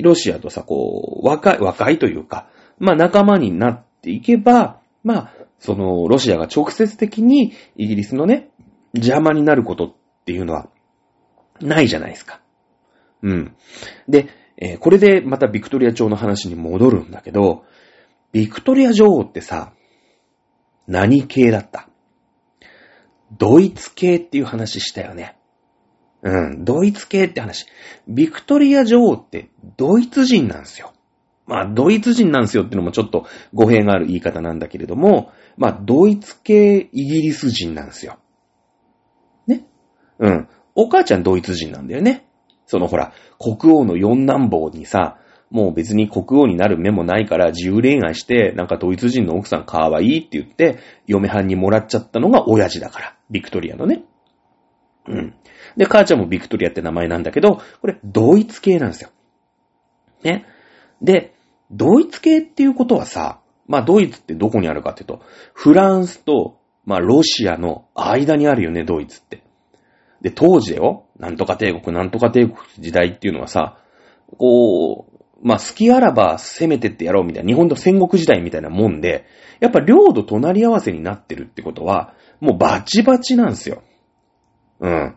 [0.01, 8.49] ロシアとさ、こう、若い、若いというか、まあ仲間になっていけば、まあ、その、ロシアが直接的にイギリスのね、
[8.93, 9.93] 邪魔になることっ
[10.25, 10.69] ていうのは、
[11.61, 12.41] ないじゃないですか。
[13.21, 13.55] うん。
[14.07, 17.65] で、えー、これでまたビクトリア朝の話に戻るんだけど、
[18.31, 19.73] ビクトリア女王ってさ、
[20.87, 21.89] 何系だった？
[23.37, 25.34] ドイツ系っていう話したよね。
[26.25, 27.67] うん、ドイツ系って話。
[28.07, 30.91] ビクトリア女王ってドイツ人なんですよ。
[31.45, 38.17] まあ、ドイツ人なんですよってのもちょっと語弊がある言い方なんだけれども、まあ、ドイツ系イギリス人なんですよ。
[39.45, 39.67] ね。
[40.17, 40.47] うん。
[40.73, 42.25] お母ちゃんドイツ人なんだよね。
[42.65, 45.19] そのほら、国王の四男坊にさ、
[45.51, 53.15] もう別に国王になる目もないから自由恋愛して、なんかドイツ人の奥さん可愛いって言って、嫁はんにもらっちゃったのが親父だから。
[53.29, 54.03] ビクトリアのね。
[55.07, 55.35] うん。
[55.77, 59.09] で、母ちゃんもビクトリアって名前なんだけど、これ、ドイツ系なんですよ。
[60.23, 60.45] ね。
[61.01, 61.33] で、
[61.71, 65.21] ドイツ系っていうことはさ、まあドイツってどこにあるかっていうと、
[65.53, 69.43] フランスと、まあロシアの間にあるよね、ドイツって。
[70.21, 73.79] で、当時よ、なんとか帝国、なんとか帝国時代っていうのはさ、
[74.37, 79.25] こう、まあ好きあらば攻めてってやろうみたいな、日本の戦国時代みたいなもんで、
[79.59, 83.83] やっぱ領土隣り合わせになってるってことは、もうバチバチなんですよ。
[84.79, 85.15] うん。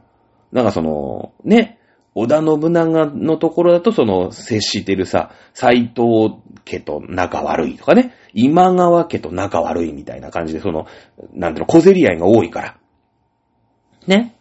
[0.53, 1.79] なんかその、ね、
[2.15, 10.87] 織田信長のところだとその接してるさ、斎藤家と仲悪いとかね、今川家と仲悪いみたいな感じでその、
[11.33, 12.77] なんていうの、小競り合いが多いから。
[14.07, 14.35] ね。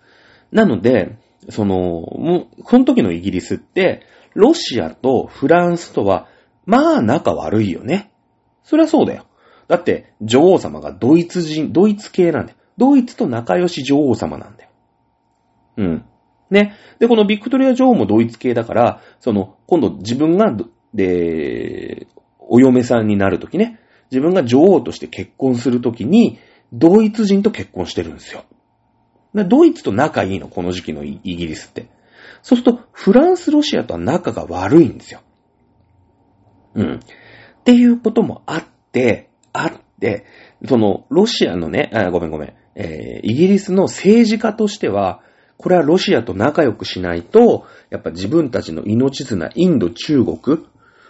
[0.52, 1.18] なので、
[1.50, 4.02] その、もう、この時のイギリスって、
[4.34, 6.28] ロシアとフランスとは、
[6.66, 8.12] まあ仲悪いよね。
[8.64, 9.26] そりゃそうだよ。
[9.68, 12.58] だって、女王様がドイツ人、ドイツ系なんだよ。
[12.78, 14.67] ドイツと仲良し女王様なんだよ。
[15.78, 16.06] うん。
[16.50, 16.76] ね。
[17.00, 20.56] で、このビクトリア女王もドイツ系だから、その、今度自分が、
[20.94, 22.08] で、
[22.40, 23.80] お嫁さんになるときね、
[24.12, 26.40] 自分が女王として結婚するときに、
[26.74, 28.44] ドイツ人と結婚してるんですよ。
[29.34, 31.90] ドイツと仲いいの、この時期のイギリスって。
[32.42, 35.22] そうすると、フランス、ロシアとは仲が悪いんですよ。
[36.76, 36.96] うん。
[36.96, 37.00] っ
[37.64, 40.26] ていうこともあって、あって、
[40.66, 45.22] その、ロシアのね、あごめんごめん、えー、イギリスの政治家としては、
[45.58, 50.38] これはロシアと仲良くしないと、やっぱ自分たちの命綱、インド、中国、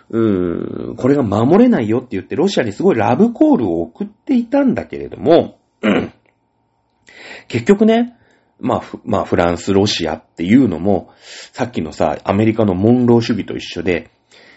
[0.10, 5.60] うーん、これが守れないよって言って、ロシアにすごいラブコールを送っていたんだけれども、
[7.50, 8.18] 結局ね、
[8.60, 11.12] まあ、まあ、フランス、ロシアっていうのも、
[11.52, 14.10] さっきのさ、アメリカのモンロー主義と一緒で、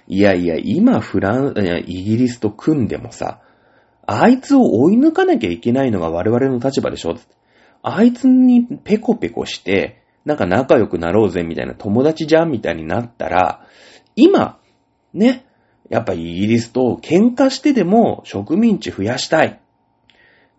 [0.06, 1.54] いやいや、今フラン、
[1.86, 3.40] イギリスと組んでもさ、
[4.06, 7.16] あいつを追い抜かなきゃいけないのが我々の立場でしょ
[7.82, 13.66] あいつにペコペコして、なんか仲良くなろうぜみたいな友達じゃんみたいになったら、
[14.16, 14.58] 今、
[15.14, 15.46] ね、
[15.88, 19.60] やっぱイギリスと喧嘩してでも植民地増やしたい。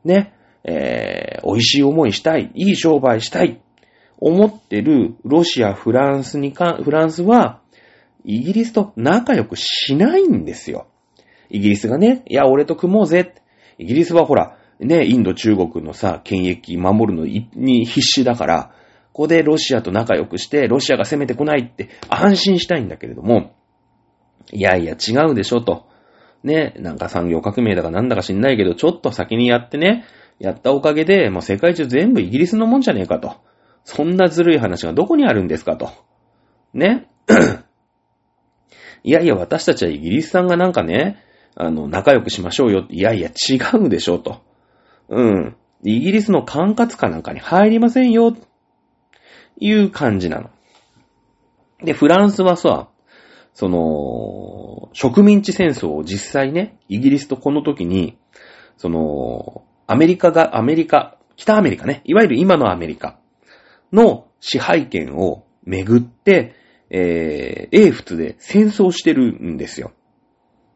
[0.03, 2.51] ね、えー、美味しい思いしたい。
[2.53, 3.62] いい商売したい。
[4.17, 7.62] 思ってるロシア、フランスにか、フランスは、
[8.23, 10.88] イギリスと仲良くしないんですよ。
[11.49, 13.34] イギリスがね、いや、俺と組もうぜ。
[13.79, 18.72] イギリスはほら、ね、インド、中国のさ、権益守るのに必死だから、
[19.13, 23.54] ここでロシアと仲良くして、ロシアが攻めてこないって安心したいんだけれども、
[24.52, 25.88] いやいや違うでしょと。
[26.44, 30.06] ね、なんか産業革命だかなんだか知んないけど、ちょっと先にやってね、
[30.39, 33.36] やったおかげで、もう世界中全部イギリスのもんじゃねえかと。
[33.84, 35.91] そんなずるい話がどこにあるんですかと。
[36.74, 37.08] ね？
[39.04, 41.17] いやいや、私たちはイギリスさんがなんかね、
[41.56, 42.96] あの、仲良くしましょうよって。
[42.96, 44.41] いやいや、違うでしょと。
[45.12, 45.56] うん。
[45.84, 48.36] イギリスの管轄下なんかに入りませんよ。
[49.60, 50.50] いう感じなの。
[51.84, 52.88] で、フランスはさ、
[53.54, 58.17] その、植民地戦争を実際ね、イギリスとこの時に、
[58.78, 63.19] その、アメリカが、アメリカ、北アメリカね、いわゆる今のアメリカ
[63.91, 66.56] の支配権をめぐって、
[66.89, 69.91] えー、英仏で戦争してるんですよ。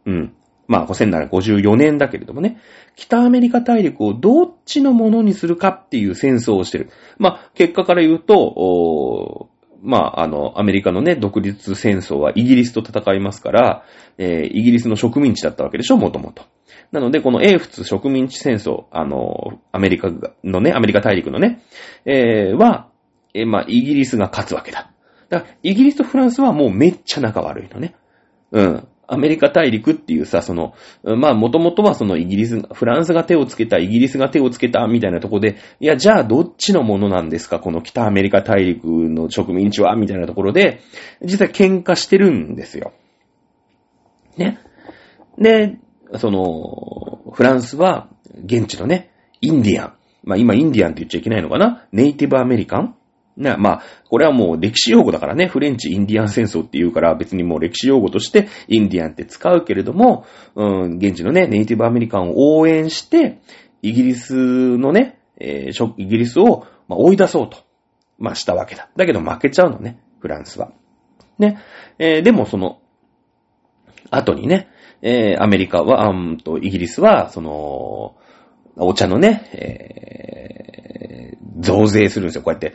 [0.05, 0.35] うん。
[0.67, 2.59] まあ、1754年だけれどもね、
[2.95, 6.89] 北アメリカ大陸をどっちのものにするかっていう戦争をしてる。
[7.17, 9.49] まあ、結果から言うと、
[9.81, 13.83] まあ、あの、アメリカのね、独立戦争はイギリスと戦いますから、
[14.17, 16.43] えー、イギリスの植民地だったわけでしょ、もともと。
[16.91, 20.09] なので、この英仏植民地戦争、あの、アメリカ
[20.43, 21.61] のね、アメリカ大陸のね、
[22.05, 22.89] えー、は、
[23.33, 24.91] えー、まあ、イギリスが勝つわけだ。
[25.29, 27.95] だから、イギリスとフランスはもうめっちゃ仲悪いのね。
[28.51, 28.87] うん。
[29.07, 40.81] アメリカ大陸っていうさ、その、まあ、もともとはそのイギリス、フランスが手をつけた、イギリスが手をつけた、みたいなとこで、いや、じゃあどっちのものなんですかこの北アメリカ大陸の植民地はみたいなところで、
[41.23, 42.93] 実は喧嘩してるんですよ。
[44.37, 44.59] ね。
[45.37, 45.77] で、
[46.17, 48.09] その、フランスは、
[48.43, 49.93] 現地のね、インディアン。
[50.23, 51.85] まあ、今インディアンって言っちゃいけないのかな？
[51.91, 52.95] ネイティブアメリカン？
[53.37, 63.41] ね、まあ、これはもう歴史用語だからね、フレンチ・インディアン戦争って言うから別にもう歴史用語としてインディアンって使うけれども、うん、現地のね、ネイティブアメリカンを応援して、
[63.81, 64.35] イギリス
[64.77, 67.57] のね、えー、イギリスを、まあ、追い出そうと、
[68.17, 68.89] まあ、したわけだ。
[68.95, 70.71] だけど負けちゃうのね、フランスは。
[71.37, 71.59] ね、
[71.99, 72.79] えー、でもその、
[74.11, 74.69] 後にね、
[75.01, 78.15] えー、アメリカは、うんと、イギリスは、その、
[78.77, 82.41] お茶のね、えー、増税するんですよ。
[82.41, 82.73] こうやって、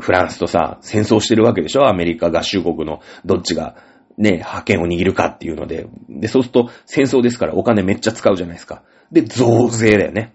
[0.00, 1.86] フランスとさ、戦争してるわけでしょ？
[1.86, 3.76] アメリカ合衆国のどっちが
[4.18, 5.86] ね、覇権を握るかっていうので。
[6.08, 8.82] で、そうすると戦争ですからお金めっちゃ使うじゃないですか。
[9.12, 10.34] で、増税だよね。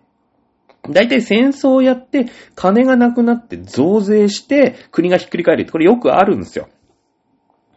[0.90, 6.70] 大体戦争をやって、金がなくなって増税して、国がひっくり返る、これよくあるんですよ。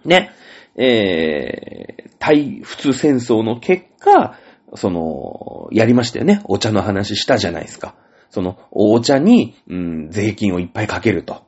[0.04, 0.30] ね。
[0.76, 4.38] えー、対仏戦争の結果、
[4.74, 6.40] その、やりましたよね。
[6.44, 7.94] お茶の話したじゃないですか。
[8.30, 11.44] その、お茶に、うん、税金をいっぱいかけると。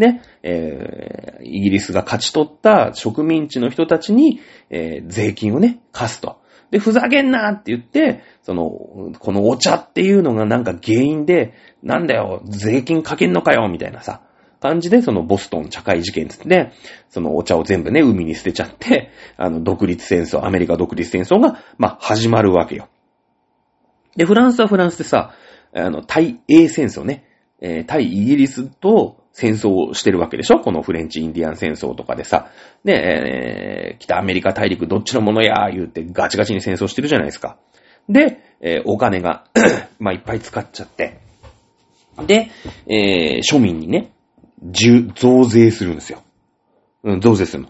[0.00, 6.40] ね、えー、イギリスが勝ち取った植民地の人たちに、えー、税金をね、貸すと。
[6.70, 8.70] で、ふざけんなって言って、その、
[9.18, 14.22] このお茶っていうのがなんか原因で、なんだよ、税金かけんのかよ、みたいなさ、
[14.60, 16.72] 感じで、そのボストン茶会事件つって、
[17.08, 22.88] そのお茶を全部ね、海に捨てちゃって、あの、独立戦争、アメリカ独立戦争が、まあ、始まるわけよ。
[24.16, 25.34] で、フランスはフランスでさ、
[25.72, 27.24] あの、対英戦争ね、
[27.60, 30.60] えー、対イギリスと戦争をしてるわけでしょ？
[30.60, 32.50] このフレンチ・インディアン戦争とかでさ。
[32.84, 35.68] で、えー、北アメリカ大陸どっちのものや？
[35.68, 37.56] ー言うてガチガチに戦争してるじゃないですか。
[38.08, 39.44] で、えー、お金が
[39.98, 41.18] まあ、いっぱい使っちゃって。
[42.26, 42.50] で、
[42.86, 44.12] えー、庶民にね、
[44.62, 46.22] 増税するんですよ。
[47.04, 47.68] うん、増税するの。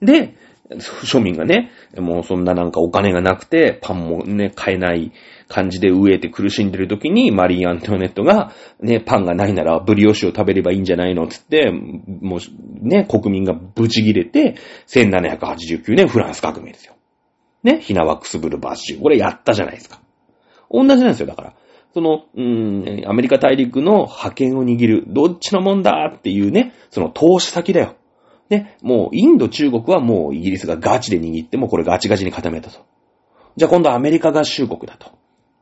[0.00, 0.34] で、
[0.70, 5.12] 庶民がね、もうそんななんかお金がなくて、パンもね、買えない
[5.48, 12.40] 感じで飢えて苦しんでる時に、マリー・アントネットが、ね、パンがないならブリオシュを食べればいいんじゃないのつって、もう、
[12.86, 14.56] ね、国民がブチ切れて、
[14.86, 16.94] 1789年フランス革命ですよ。
[17.62, 19.02] ね、ヒナワックスブルバッシュ。
[19.02, 20.00] これやったじゃないですか。
[20.70, 21.54] 同じなんですよ、だから。
[21.94, 27.96] その、うん、アメリカ大陸の覇権を握る、どっちのもんだっていうね、その投資先だよ。
[28.50, 32.80] ね、もうインド、中国はもうイギリスがガチで握ってもこれガチガチに固めたと。
[33.56, 35.10] じゃあ今度はアメリカ合衆国だと。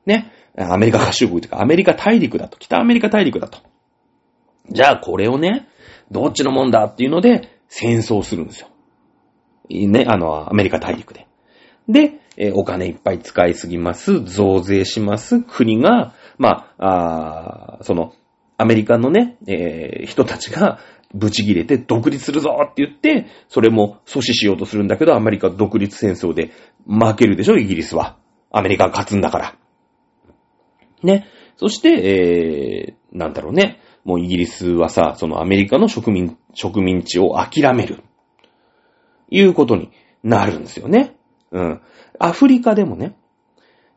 [0.06, 2.56] ね、アメリカ合衆国というかアメリカ大陸だと。
[2.58, 3.58] 北アメリカ大陸だと。
[4.70, 5.68] じゃあこれをね、
[6.10, 8.68] どっちのもんだっていうので戦争するんですよ。
[9.68, 11.26] ね、あの、アメリカ大陸で。
[11.88, 14.20] で、えお金いっぱい使いすぎます。
[14.20, 15.40] 増税します。
[15.40, 18.12] 国が、まあ、あその、
[18.58, 20.78] アメリカのね、えー、人たちが
[21.14, 26.50] ブチ切れて独立するぞって言って、それも阻止しようとするんだけど、アメリカ独立戦争で
[26.86, 28.16] 負けるでしょ、イギリスは。
[28.50, 29.54] アメリカが勝つんだから。
[31.06, 31.26] ね。
[31.56, 33.80] そして、えー、なんだろうね。
[34.04, 38.04] もうイギリスはさ、そのアメリカの植民、植民地を諦める。
[39.30, 39.90] いうことに
[40.22, 41.16] なるんですよね。
[41.50, 41.80] うん。
[42.18, 43.16] アフリカでもね、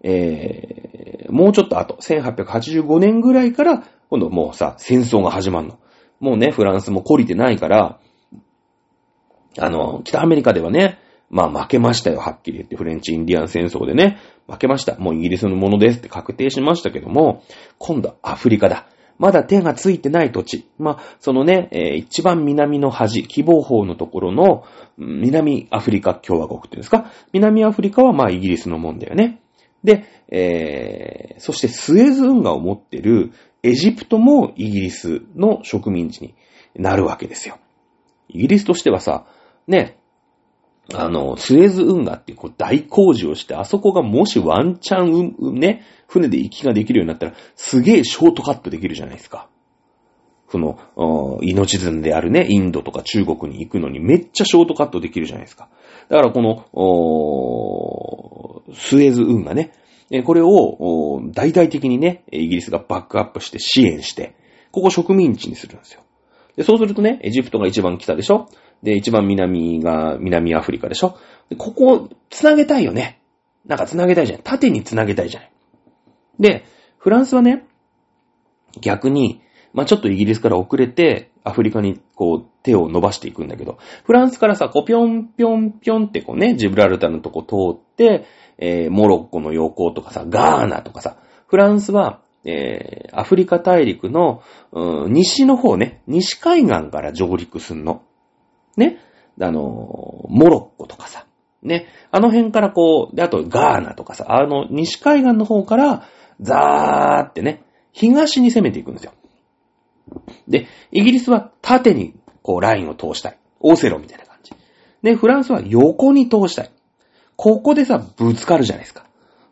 [0.01, 5.79] えー、もうちょっと後、1885年ぐらいから、今度もうさ、戦争が始まるの。
[6.19, 7.99] もうね、フランスも懲りてないから、
[9.57, 12.75] あの、北アメリカではね、まあ負けましたよ、はっきり言って。
[12.75, 14.95] フレンチ・インディアン戦争でね、負けました。
[14.97, 17.43] もうイギリスのものですって確定しましたけども、
[17.77, 18.87] 今度はアフリカだ。
[19.19, 20.65] まだ手がついてない土地。
[20.79, 24.63] まあ、そのね、えー、一番南の端、希望法のところの、
[24.97, 27.11] 南アフリカ共和国っていうんですか？
[27.33, 29.41] 南アフリカはまあイギリスのもんだよね。
[29.83, 36.33] で、えー、そしてスエズ運河を持ってるエジプトもイギリスの植民地に
[36.75, 37.59] なるわけですよ。
[38.29, 39.25] イギリスとしてはさ、
[39.67, 39.98] ね、
[40.93, 49.47] あの、スエズ運河っていうこう大工事をして、あそこがもしワンチャン、ね、船で行きができるようになったら、すげえショートカットできるじゃないですか。
[50.49, 50.79] その、
[51.43, 55.69] 命綱であるね、インドとか中国に行くのにめっちゃショートカットできるじゃないですか。
[56.09, 56.65] だからこの、
[58.73, 59.73] スエズ運河ね、
[60.25, 64.35] これを大々的にね、イギリスがバックアップして支援して、
[64.71, 66.01] ここ植民地にするんですよ。
[66.59, 68.49] で、そうするとね、エジプトが一番北でしょ？
[68.83, 71.17] で、一番南が南アフリカでしょ？
[71.47, 73.21] でここを繋げたいよね。
[73.65, 74.41] なんか繋げたいじゃん。
[74.41, 75.51] 縦に繋げたいじゃない。
[76.37, 76.65] で、
[76.97, 77.65] フランスはね、
[78.81, 79.41] 逆に、
[79.71, 88.25] まあ、ちょっとイギリスから遅れて、アフリカにこう手を伸ばしていくんだけど、フランスからさ、こうぴょんぴょんぴょんってこうね、ジブラルタのとこ通って、
[88.57, 91.15] えー、モロッコの横とかさ、ガーナとかさ、
[91.47, 94.41] フランスは、えー、アフリカ大陸の、
[94.71, 98.03] うん、西の方ね、西海岸から上陸すんの。
[98.77, 98.99] ね。
[99.41, 101.25] あの、モロッコとかさ、
[101.61, 101.87] ね。
[102.11, 106.07] あの辺からこう、で、あとガーナとかさ、あの、西海岸の方から、
[106.41, 109.13] ザーってね、東に攻めていくんですよ。
[110.47, 113.37] で、イギリスは縦にこうラインを通したい。
[113.59, 114.51] オセロみたいな感じ。
[115.03, 116.71] で、フランスは横に通したい。
[117.35, 119.05] ここでさ、ぶつかるじゃないですか。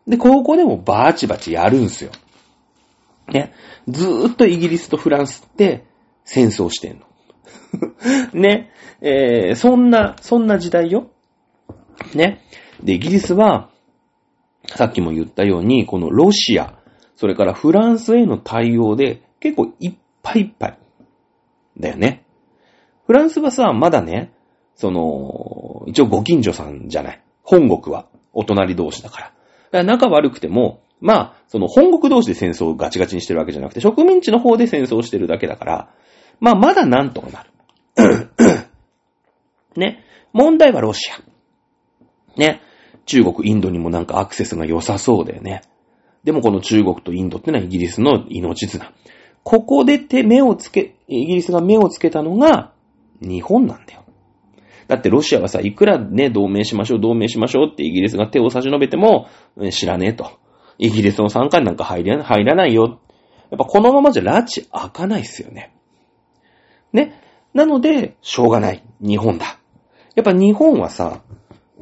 [0.06, 2.10] で、ここでもバチバチやるんすよ。
[3.30, 3.52] ね。
[3.88, 5.84] ずーっとイギリスとフランスって
[6.24, 7.06] 戦争してんの。
[8.32, 8.70] ね。
[9.00, 11.10] えー、そんな、そんな時代よ。
[12.14, 12.42] ね。
[12.82, 13.70] で、イギリスは、
[14.66, 16.78] さっきも言ったように、このロシア、
[17.16, 20.78] それからフランスへの対応で結構いっぱいいっぱい。
[21.78, 22.24] だよね。
[23.06, 24.32] フランスはさ、まだね、
[24.74, 27.22] その、一応ご近所さんじゃない。
[27.42, 29.26] 本国はお隣同士だから。
[29.26, 29.34] か
[29.78, 35.94] ら仲悪くても、まあ、その本国同士で戦争をガチガチにしてるわけじゃなくて、植民地の方で戦争をしてるだけだから、
[36.40, 38.30] まあ、まだなんとかなる。
[39.76, 40.04] ね。
[40.32, 41.20] 問題はロシア。
[42.38, 42.60] ね。
[43.06, 45.62] 中国、インドにもなんかアクセスが良さそうだよね。
[46.24, 48.92] でもこの中国とインドってのはイギリスの命綱。
[49.44, 52.72] ここで手、目をつけ、イギリスが目をつけたのが
[53.20, 54.04] 日本なんだよ。
[54.88, 59.28] だってロシアはさ、いくらね、同盟しましょう、同盟しましょうってイギリスが手を差し伸べても、
[59.70, 60.38] 知らねえと。
[60.78, 63.00] イギリスの参加なんか入ら入らないよ。
[63.50, 65.74] やっぱこのままじゃ拉致開かないっすよね。
[66.92, 67.20] ね。
[67.54, 68.82] なので、しょうがない。
[69.00, 69.58] 日本だ。
[70.14, 71.22] やっぱ日本はさ、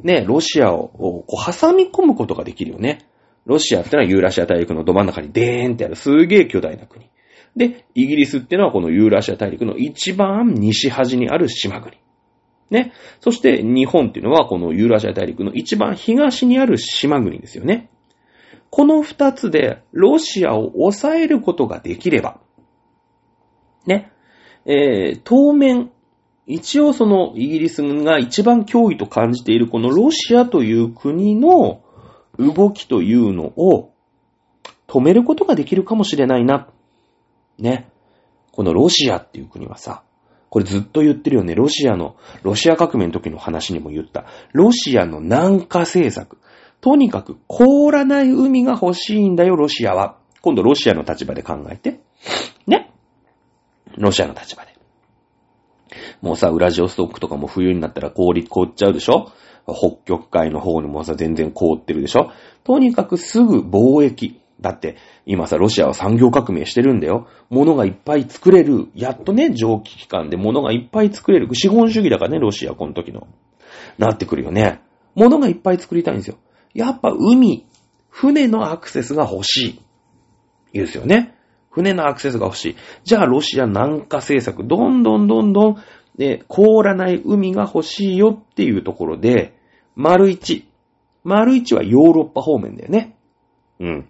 [0.03, 3.07] ね、ロシアをこう挟み込むことができるよね。
[3.45, 7.09] ロシアってのはユーラシア大陸のど真ん中にデーンってあるすげえ巨大な国。
[7.55, 11.97] で、イギリスってのはこのユーラシア大陸の一番西端にある島国。
[12.69, 12.93] ね。
[13.19, 17.89] そして日本っていうのはこのユーラシア大陸の一番東にある島国ですよね。
[18.69, 22.39] この二つでロシアを抑えることができれば、
[23.85, 24.11] ね。
[24.65, 25.91] えー、当面、
[26.45, 31.81] 一応そのイギリスが一番脅威と感じているこのロシアという国の
[32.37, 33.93] 動きというのを
[34.87, 36.69] 止めることができるかもしれないな。
[37.57, 37.89] ね。
[38.51, 40.03] このロシアっていう国はさ、
[40.49, 41.55] これずっと言ってるよね。
[41.55, 44.25] ロシアの、ロシア革命の時の話にも言った。
[44.53, 46.36] ロシアの南下政策。
[46.81, 50.17] とにかく凍らない海が欲しいんだよ、ロシアは。
[50.41, 51.99] 今度ロシアの立場で考えて。
[52.65, 52.91] ね。
[53.97, 54.75] ロシアの立場で。
[56.21, 59.31] もうさ、ウラジオストックとかも冬になったら氷凍っちゃうでしょ？
[59.65, 62.31] 北極海の方にもさ、全然凍ってるでしょ？
[62.63, 64.41] とにかくすぐ貿易。
[64.59, 64.97] だって、
[65.27, 67.27] 今さ、ロシアは産業革命してるんだよ。
[67.49, 68.87] 物がいっぱい作れる。
[68.95, 71.47] やっとね、蒸気機関で物がいっぱい作れる。
[71.53, 73.27] 資本主義だからね、ロシア、この時の。
[73.99, 74.81] なってくるよね。
[75.13, 76.37] 物がいっぱい作りたいんですよ。
[76.77, 77.65] やっぱ海、
[78.07, 79.81] 船のアクセスが欲しい。
[80.73, 81.35] 言うですよね。
[81.71, 82.75] 船のアクセスが欲しい。
[83.03, 85.77] じゃあ、ロシア南下政策、どんどんどんどん、
[86.19, 89.57] ね、凍らない海が欲しいよっていうところで、
[89.95, 90.69] 丸一。
[91.23, 93.17] 丸一はヨーロッパ方面だよね。
[93.79, 94.09] うん。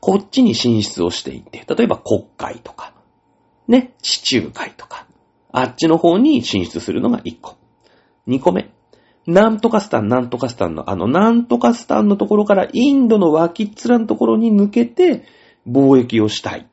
[0.00, 2.92] こっちに進出をしていって、例えば国海とか、
[3.68, 5.06] ね、地中海とか、
[5.50, 7.56] あっちの方に進出するのが1個。
[8.28, 8.70] 2個目。
[9.26, 15.24] なんとかスタン、なんとかスタンの、あの、なんとかスタンのところからインドの脇っ面のところに抜けて
[15.66, 16.68] 貿易をしたい。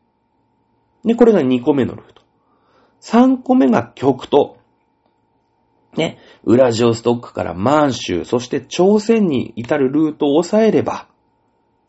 [1.05, 2.21] で、これが2個目のルート。
[3.01, 4.51] 3個目が極東。
[5.95, 11.07] ね、ウラジオストックから満州、そして朝鮮に至るルートを抑えれば、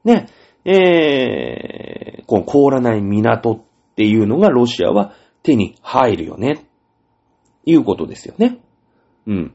[0.05, 0.29] ね、
[0.65, 3.61] えー、この凍らない港っ
[3.97, 6.67] ていうのがロシアは手に入るよね。
[7.65, 8.59] いうことですよね。
[9.27, 9.55] うん。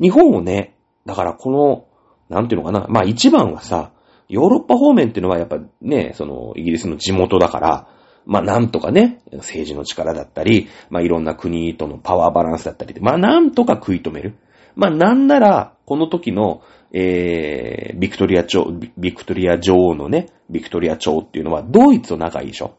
[0.00, 0.76] 日本をね、
[1.06, 1.86] だからこの、
[2.28, 2.86] なんていうのかな。
[2.88, 3.92] まあ一番はさ、
[4.28, 7.88] ヨーロッパ方面っていうのはやっぱね、そのイギリスの地元だから、
[8.26, 14.36] まあなんとかね、政治の力だったり、まあいろんな国とのパワーバランスだったりで、まあなんとか食い止める。
[14.76, 18.64] まあなんなら、この時の、えー、ビクトリア朝、
[18.96, 22.76] ビクトリア女王のね、ビクトリア朝っていうのはドイツと仲いいでしょ。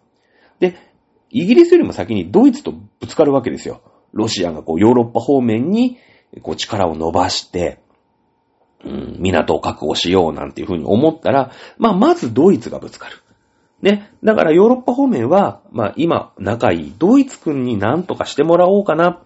[0.59, 0.75] で、
[1.29, 3.81] イギリスよりも先にドイツとぶつかるわけですよ。
[4.13, 5.97] ロシアがこうヨーロッパ方面に
[6.41, 7.81] こう力を伸ばして、
[8.83, 13.17] うん、港を確保しようなんていうふうに思ったら、まあまずドイツがぶつかる。
[13.81, 14.11] ね。
[14.23, 19.23] だからヨーロッパ方面は、まあ今仲いいドイツ君に何とかしてもらおうかな。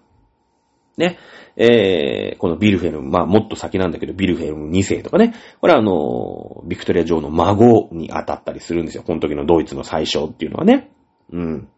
[0.97, 1.17] ね。
[1.57, 5.33] えー、このビルフェルム、まあもっと先なんだけど、ビルフェルム2世とかね。
[5.61, 9.03] これはあの、ビクトリア女王の孫に当たったりするんですよ。
[9.03, 10.91] この時のドイツの最初っていうのはね。
[11.31, 11.69] うん。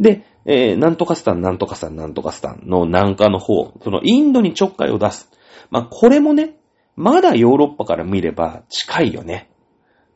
[0.00, 5.30] で、えー、なんとかスタン、なんとかスタン、なんとかスタンの南下の方、そのインドにちょっかいを出す。
[5.70, 6.56] まあこれもね、
[6.96, 9.50] まだヨーロッパから見れば近いよね。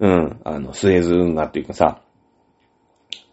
[0.01, 0.41] うん。
[0.45, 2.03] あの、スエズ運河っていうかさ、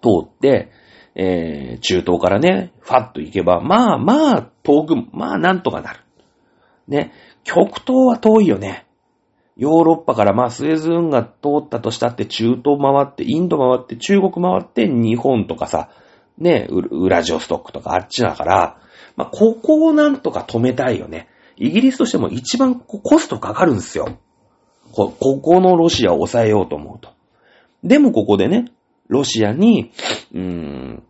[0.01, 0.71] 通って、
[1.15, 5.99] えー、中東からね、ファッと行けば、まあまあ、遠く、まあなんとかなる。
[6.87, 8.85] ね、極東は遠いよね。
[9.57, 15.89] ヨーロッパからまあスエズ運河通ったとしたって中東回って、インド回って、中国回って日本とかさ、
[16.37, 18.77] ね、ウラジオストックとかあっちだから、
[19.15, 21.27] まあここをなんとか止めたいよね。
[21.57, 24.19] イギリスとしても一番コストかかるんですよ。
[24.91, 27.09] こ、ここのロシアを抑えようと思うと。
[27.83, 28.65] でもここでね、
[29.07, 29.91] ロシアに、
[30.33, 31.03] うーん、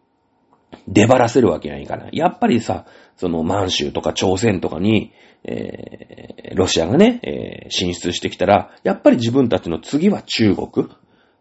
[0.88, 2.10] 出張らせるわけにはいかない。
[2.14, 5.14] やっぱりさ、その満州とか朝鮮とかに、
[5.44, 10.90] えー、ロシアがね、えー、進出してきたら、やっぱり自分たちの次は中国。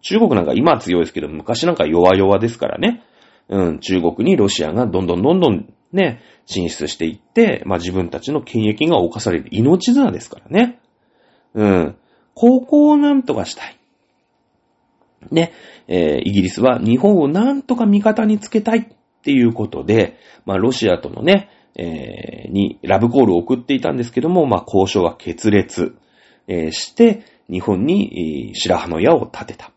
[0.02, 3.02] 中国なんか今は強いですけど、昔なんか弱々ですからね。
[3.48, 10.80] うん、中国にロシアがどんどんどんどんね、進出していって、まあ自分たちの権益が侵される命綱ですからね。
[11.54, 11.96] うん。
[12.34, 13.78] ここをなんとかしたい。
[15.30, 15.52] ね、
[15.86, 18.86] えーイギリスは日本をなんとか味方につけたいっ
[19.22, 25.96] ていうことで、まあロシアとのね、えーにラブコールを送っていたんですけども、まあ交渉は決裂、
[26.48, 29.70] えーして、日本に、白羽の矢を立てた。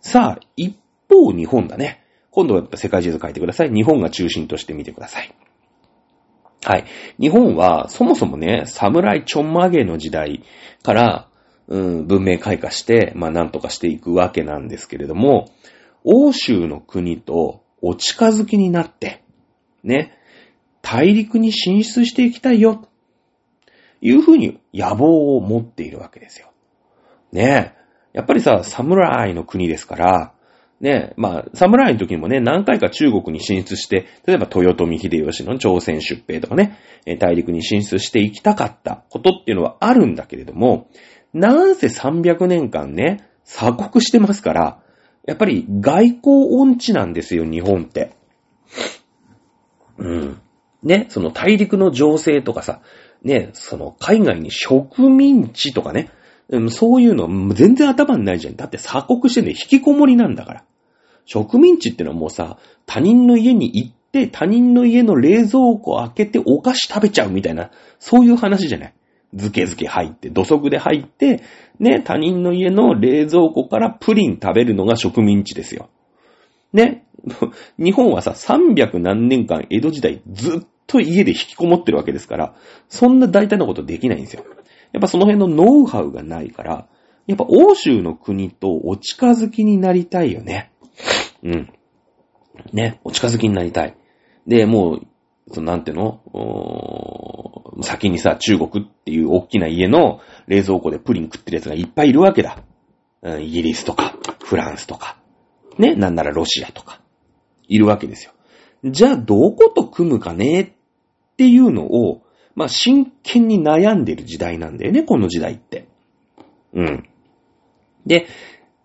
[0.00, 0.76] さあ、一
[1.08, 2.05] 方日本だね。
[2.36, 3.72] 今度は世界地図書いてください。
[3.72, 5.34] 日本が中心として見てください。
[6.62, 6.84] はい。
[7.18, 10.44] 日本は、そもそもね、侍ちょんまげの時代
[10.82, 11.28] から、
[11.66, 15.50] うん、文明開化して、まあなんとかしていくわけなんですけれども、
[16.04, 19.24] 欧州の国とお近づきになって、
[19.82, 20.18] ね、
[20.82, 22.86] 大陸に進出していきたいよ、
[24.02, 26.48] いうふうに野望を持っているわけですよ。
[27.32, 27.86] ねえ。
[28.12, 30.35] やっぱりさ、侍の国ですから、
[30.80, 36.78] ねえ、まあ、侍の時もね、何回か中国に進出して、例えば豊臣秀吉の朝鮮出兵とかね、
[37.18, 40.88] 大陸に進出していきたかったことっていうのはあるんだけれども、
[41.32, 44.82] なんせ300年間ね、鎖国してますから、
[45.26, 46.20] やっぱり外交
[46.60, 48.12] 音痴なんですよ、日本って。
[49.98, 50.40] うん。
[50.82, 52.80] ね、その大陸の情勢とかさ、
[53.22, 56.10] ね、その海外に植民地とかね、
[56.48, 58.56] うんそういうの全然頭にないじゃん。
[58.56, 60.64] だって鎖国してんで引きこもりなんだから。
[61.24, 68.94] 植民地ってのはもうさ、他人の家に行って、他人の家の冷蔵庫開けてお菓子食べちゃうみたいな、そういう話じゃない。
[69.34, 71.42] ずけずけ入って、土足で入って、
[71.80, 75.88] ね、他人の家の冷蔵庫からプリン食べるのが植民地ですよ。
[76.72, 77.04] ね。
[77.76, 82.54] 日本はさ、300何年間江戸時代ずっと家で引きこもってるわけですから、
[82.88, 84.44] そんな大体のことできないんですよ。
[84.92, 86.88] やっぱその辺のノウハウがないから、
[87.26, 90.72] やっぱ欧州の国とお近づきになりたいよね。
[91.42, 91.72] うん。
[92.72, 93.96] ね、お近づきになりたい。
[94.46, 95.06] で、もう、
[95.52, 96.20] そのなんていうの？
[97.82, 102.62] 先にさ、中国っていう大きな家の冷蔵庫でプリン食ってる奴がいっぱいいるわけだ。
[103.22, 105.18] うんイギリスとか、フランスとか、
[105.78, 107.00] ね、なんならロシアとか、
[107.66, 108.32] いるわけですよ。
[108.84, 110.72] じゃあ、どこと組むかねっ
[111.36, 112.22] ていうのを、
[112.56, 115.86] まあ、真剣に悩んでる時代なんだよね、この時代って。
[116.72, 117.08] うん。
[118.06, 118.26] で、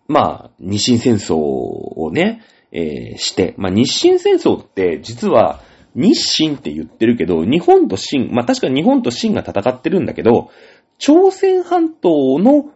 [0.08, 2.42] まあ、日清戦争をね、
[2.74, 5.62] えーして、まあ、日清戦争って実は
[5.96, 10.52] 日清って言ってるけど、日本と清、まあ、確かに日本と清が戦ってるんだけど、
[10.98, 12.70] 朝鮮半島の、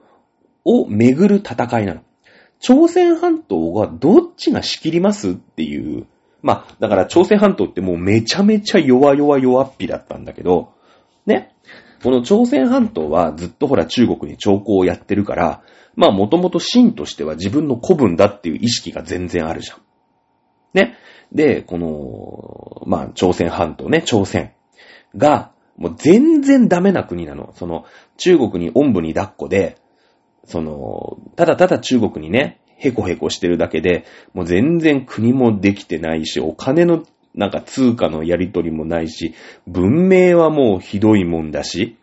[0.65, 2.01] を巡る戦いなの。
[2.59, 6.07] 朝鮮半島はどっちが仕切りますっていう、
[6.41, 10.73] まあ、だから朝鮮半島ってもうめちゃめちゃ弱々弱っぴだったんだけど、
[11.25, 11.55] ね。
[12.03, 15.63] この朝鮮半島はずっとほら中国に兆候をやってるから、
[15.95, 19.81] まあもともと清としては自分の古文だっていう意識が全然あるじゃん。
[20.73, 20.97] ね。
[21.31, 24.53] で、この、まあ朝鮮半島ね、朝鮮
[25.17, 27.53] が、もう全然ダメな国なの。
[27.55, 27.85] その、
[28.17, 29.77] 中国におんぶに抱っこで、
[30.45, 37.03] その、ただただ中国にね、へこへこしてるだけで、もう全然国もできてないし、お金の
[37.35, 39.35] なんか通貨のやり取りもないし、
[39.67, 41.97] 文明はもうひどいもんだし、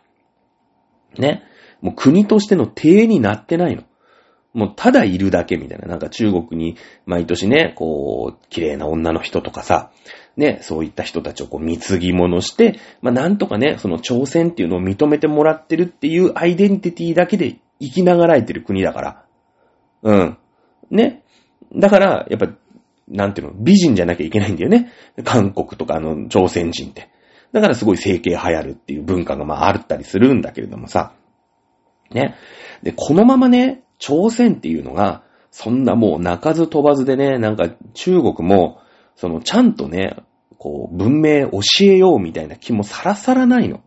[1.17, 1.43] ね。
[1.81, 3.83] もう国としての体になってないの。
[4.53, 5.87] もうただいるだけみたいな。
[5.87, 9.91] なんか中国に毎年ね、こう、綺麗な女の人とかさ、
[10.37, 19.25] ね、そういった人たちをこう貢ぎ物して、まあなんとかね、その朝鮮っていうのを認めてもらってるっていうアイデンティティだけで生きながらえてる国だから。
[20.03, 20.37] うん。
[20.91, 21.23] ね。
[21.75, 22.49] だから、やっぱ、
[23.13, 24.91] なんていうの、美人じゃなきゃいけないんだよね。
[25.23, 27.09] 韓国とかあの、朝鮮人って。
[27.51, 31.13] だからすごい整形流行るっていう文化がまああったりするんだけれどもさ。
[32.11, 32.35] ね。
[32.81, 38.79] で、このままね、朝鮮っていうのが、そんなもう鳴かず飛ばずでね、なんか中国も、
[39.15, 40.17] そのちゃんとね、
[40.57, 43.81] こう、文明教えようみたいな気もさらさらないの。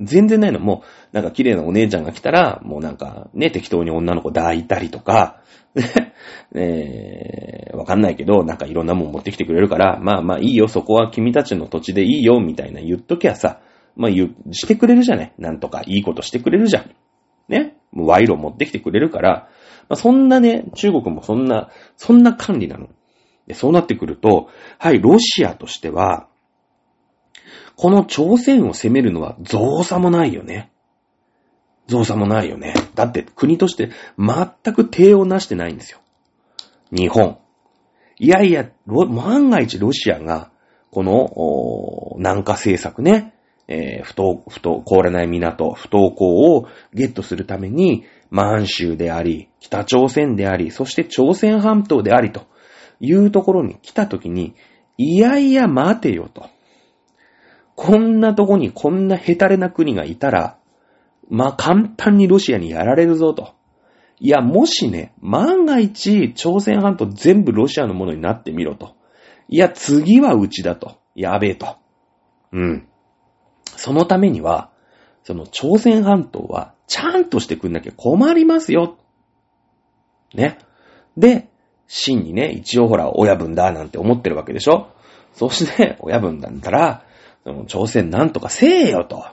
[0.00, 0.60] 全然ないの。
[0.60, 0.82] も
[1.12, 5.40] う、なんか綺麗なお姉ちゃんが来たら、もうなんかね、適当に女の子抱いたりとか、
[6.54, 13.60] えー、わかんないけど、なんかいろんなもん持ってきてくれるから、まあまあいいよ、そこは君たちの土地でいいよ、みたいな言っときゃさ、
[13.96, 15.32] まあ言、してくれるじゃない？
[15.38, 16.90] なんとかいいことしてくれるじゃん。
[17.48, 17.76] ね？
[17.92, 19.48] もう賄賂持ってきてくれるから、
[19.88, 22.88] まあそんなね、中国もそんな、そんな管理なの。
[23.46, 24.48] で、そうなってくると、
[24.78, 26.28] はい、ロシアとしては、
[27.76, 30.70] この朝鮮を攻めるのは造作もないよね。
[31.86, 32.72] 造作もないよね。
[32.94, 35.98] だって国として全く手をなしてないんですよ。
[36.94, 37.38] 日本。
[38.18, 40.50] いやいや、万が一ロシアが、
[40.90, 43.34] この、南下政策ね、
[43.66, 52.46] えー不当、不当、凍らない港、不当港をゲットするために、満州であり、北朝鮮であり、そして朝鮮半島でありと
[53.00, 54.54] いうところに来たときに、
[54.96, 56.48] いやいや待てよと。
[57.74, 60.58] こんなとこにこんなヘタレな国がいたら、
[61.28, 63.54] まあ簡単にロシアにやられるぞと。
[64.20, 68.94] いや、もしね、万が一、朝鮮半島全部ロシアのものになってみろと。
[69.48, 70.98] いや、次はうちだと。
[71.14, 71.76] やべえと。
[72.52, 72.88] うん。
[73.76, 74.70] そのためには、
[75.24, 78.98] その朝鮮半島はちゃんとしてくんなきゃ困りますよ。
[80.34, 80.58] ね。
[81.16, 81.48] で、
[81.86, 84.88] 真にね、一応ほら、親分だなんて思ってるわけでしょ
[85.32, 87.04] そして、親分だったら、
[87.44, 89.24] その朝鮮なんとかせえよと。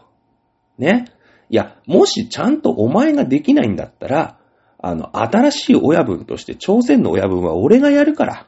[0.77, 1.05] ね。
[1.49, 4.37] いや、もしちゃんとお前ができないんだったら、
[4.81, 8.47] あの、新しい親分として朝鮮の親分は俺がやるから。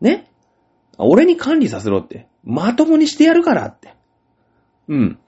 [0.00, 0.30] ね？
[0.98, 2.28] 俺に管理させろって。
[2.44, 3.94] まともにしてやるからって。
[4.88, 5.18] うん。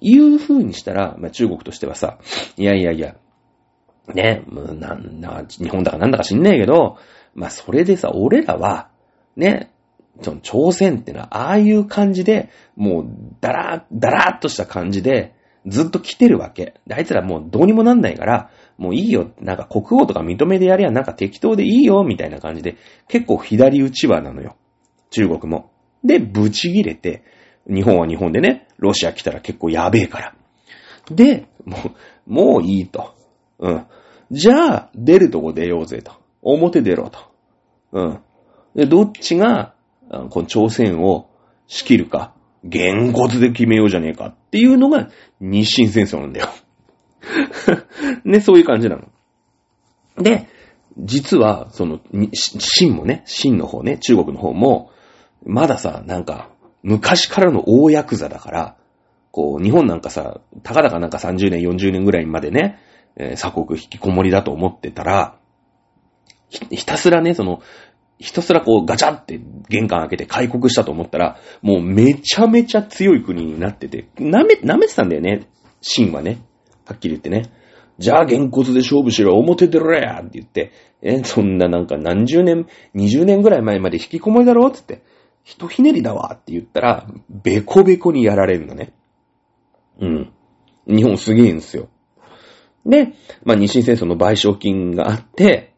[0.00, 2.18] いう風にしたら、まあ、中国としてはさ、
[2.56, 3.16] いやいやいや、
[4.14, 6.96] ね、もうなんだ、日本だかなんだか知んねえけど、
[7.34, 8.88] まあ、それでさ、俺らは、
[9.36, 9.72] ね、
[10.22, 13.06] その朝鮮ってのは、ああいう感じで、もう、
[13.40, 15.34] だら、だらーっとした感じで、
[15.66, 16.80] ずっと来てるわけ。
[16.90, 19.30] あいつらもうどうにもなんないから、もういいよ。
[19.40, 22.76] なんか国王とか認めでやりゃなんか適当でいいよ、みたいな感じで、
[23.08, 24.56] 結構左打ちはなのよ。
[25.10, 25.70] 中国も。
[26.02, 27.24] で、ブチ切れて、
[27.66, 30.34] 日本は日本でね、ロシア来たら結構やべえから。
[31.10, 31.76] で、も
[32.26, 33.14] う、もういいと。
[33.58, 33.86] うん。
[34.30, 36.12] じゃあ、出るとこ出ようぜと。
[36.42, 37.18] 表出ろと。
[37.92, 38.20] うん。
[38.74, 39.74] で、どっちが、
[40.30, 41.28] この朝鮮を
[41.66, 42.34] 仕切るか、
[42.64, 45.08] 言骨で決めようじゃねえかっていうのが
[45.40, 46.48] 日清戦争なんだよ。
[48.24, 49.08] ね、そういう感じなの。
[50.22, 50.46] で、
[50.98, 52.00] 実は、その、
[52.32, 54.90] 清もね、清の方ね、中国の方も、
[55.46, 56.50] まださ、なんか、
[56.82, 58.76] 昔からの大ヤクザだから、
[59.30, 62.78] こう、日本なんかさ、たかだかなんか30年、40年ぐらいまでね、
[63.16, 65.36] えー、鎖国引きこもりだと思ってたら、
[66.48, 67.62] ひ、ひたすらね、その、
[68.20, 75.48] ひたすらこうガチャって玄関開けて開国したと思ったら、もうめちゃめちゃ強い国になってて、舐め、舐めてたんだよね。
[75.80, 76.42] 秦はね。
[76.84, 77.50] はっきり言ってね。
[77.98, 85.06] じゃあ、原骨で勝負しろ、表出ろやって言って、え、そんななんか何十年、二十年ぐらい前まで引きこもりだろって言って、
[85.42, 88.92] ひとひねりだわって言ったら、ベコベコにやられるのね。
[89.98, 90.32] うん。
[90.86, 91.88] 日本すげえんですよ。
[92.84, 93.14] で、
[93.44, 95.74] まあ、日清戦争の賠償金があって、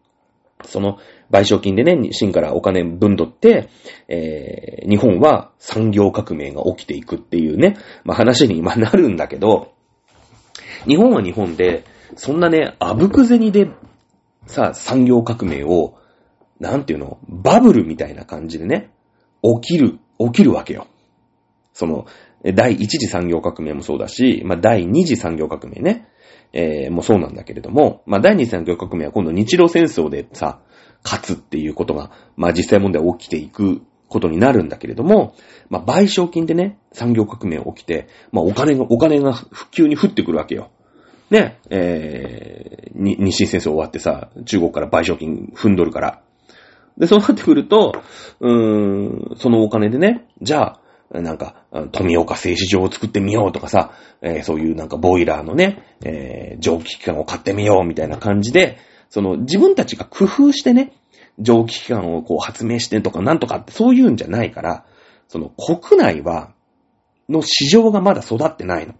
[0.64, 0.98] その
[1.32, 3.70] 賠償金でね、清からお金分取って、
[4.06, 9.72] えー、日本は産業革命が起きていくっていうね、まあ、話に今なるんだけど、
[10.86, 11.84] 日本は日本で、
[12.16, 13.70] そんなね、あぶく銭で、
[14.46, 15.94] さ、産業革命を、
[16.60, 18.90] なんていうの、バブルみたいな感じでね、
[19.42, 20.86] 起きる、起きるわけよ。
[21.72, 22.06] その、
[22.54, 26.08] 第一次産業革命もそうだし、まあ、第二次産業革命ね、
[26.52, 30.60] えー、もうそうなんだけれども、まあ、第二次産業革命は今度日露戦争でさ、
[31.04, 35.34] 勝つっていうことが、まあ、実際問題起きていくことになるんだけれども、
[35.68, 40.70] まあ、賠償金でね、産業革命起きて、まあ、お金が、お金が普及に降ってくるわけよ。
[41.30, 46.22] ね、えー、日清戦争終わってさ、中国から賠償金踏んどるから。
[46.98, 47.94] で、そうなってくると、
[48.40, 50.78] うーん、そのお金でね、じゃ
[51.10, 53.92] あ、なんか、富岡製糸場を作ってみようとかさ、
[54.22, 58.78] えー、そういうなんかボイラーのね、えー、蒸気機関を買ってみようみたいな感じで、
[59.12, 60.94] その自分たちが工夫してね、
[61.38, 64.86] 蒸気機関をこう発明してとかなんとかってそういうんじゃないから、
[65.28, 66.54] その国内は、
[67.28, 68.94] の市場がまだ育ってないの。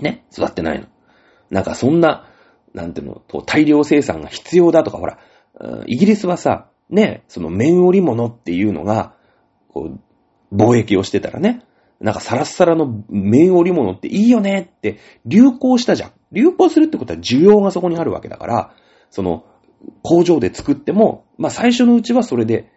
[0.00, 0.88] ね、育ってないの。
[1.48, 2.28] なんかそんな、
[2.74, 5.20] なんていうの、大量生産が必要だとか、ほら、
[5.86, 9.14] イギリスはさ、ね、その綿織物っていうのが、
[9.68, 9.90] こ
[10.52, 11.62] う、貿易をしてたらね、
[12.00, 16.12] なんかサラッサラの綿織物っていいよねって流行したじゃん。
[16.32, 18.74] 流行するってことは需要がそこにあるわけだから、
[19.10, 19.44] その
[20.02, 22.70] 工場で作っても、まあ最初のうちはそれで、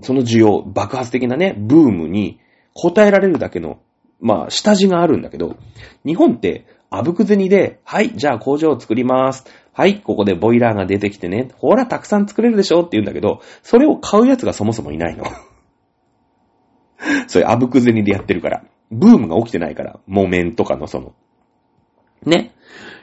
[0.00, 2.40] その需要、爆発的なね、ブームに
[2.74, 3.80] 応えられるだけの
[4.20, 5.56] まあ、下地があるんだけど、
[6.04, 9.44] 日本って、あぶく銭で、はい、じゃあ工場を作ります。
[9.72, 11.50] はい、ここでボイラーが出てきてね。
[11.56, 15.24] ほら、たくさん作れるでしょって言うんだけど、それを買うやつがそもそもいないの。
[17.28, 18.64] それ、あぶく銭でやってるから。
[18.90, 20.00] ブームが起きてないから。
[20.06, 21.14] 木綿とかのその。
[22.24, 22.52] ね。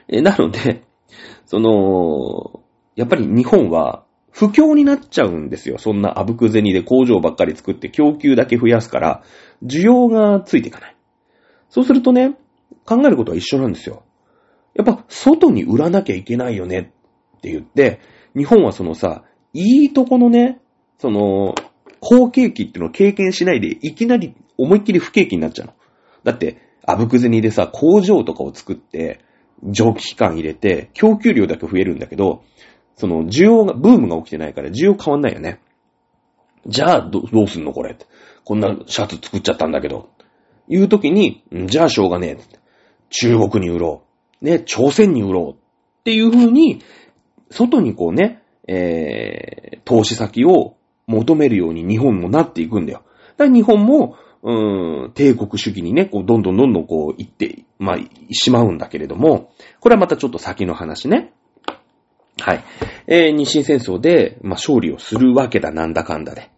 [0.08, 0.82] え、なので、
[1.44, 2.60] その、
[2.96, 5.78] やっぱり日本は不況になっちゃうんですよ。
[5.78, 9.22] そんなあぶく銭で工場ばっかり作って供給だけ増やすから、
[9.64, 10.96] 需要がついていかない。
[11.70, 12.36] そうするとね、
[12.84, 14.02] 考えることは一緒なんですよ。
[14.74, 16.92] やっぱ、外に売らなきゃいけないよね
[17.38, 18.00] って言って、
[18.36, 19.24] 日本はそのさ、
[19.54, 20.60] いいとこのね、
[20.98, 21.54] その、
[22.08, 25.74] 好景気ってのを経験しないで、いきなり思いっきり不景気になっちゃうの。
[26.22, 29.24] だって、あぶく銭でさ、工場とかを作って、
[29.64, 32.44] 蒸気機関入れて、供給量だけ増えるんだけど、
[32.94, 35.58] その、需要が、ブームが起きてないから需要変わんないよね。
[36.64, 37.96] じゃあ、ど、どうすんのこれ。
[38.44, 40.10] こんなシャツ作っちゃったんだけど。
[40.68, 42.58] いう時に、じゃあしょうがねえ。
[43.10, 44.02] 中国に売ろ
[44.40, 44.44] う。
[44.44, 45.58] ね、朝鮮に売ろう。
[46.00, 46.82] っていう風に、
[47.50, 50.76] 外にこうね、えー、投資先を
[51.06, 53.02] 求めるように日本もなっていくんだよ。
[53.36, 57.98] だから日本も、うーん、帝国主義にね、こう、どんどんどんどんこう、行って、まあ、
[58.32, 61.32] しまうんだけれども、これはまたちょっと先の話ね。
[62.38, 62.64] はい。
[63.06, 66.50] えー、日清戦争で、まあ、勝利をするわけだ、なんだかんだで。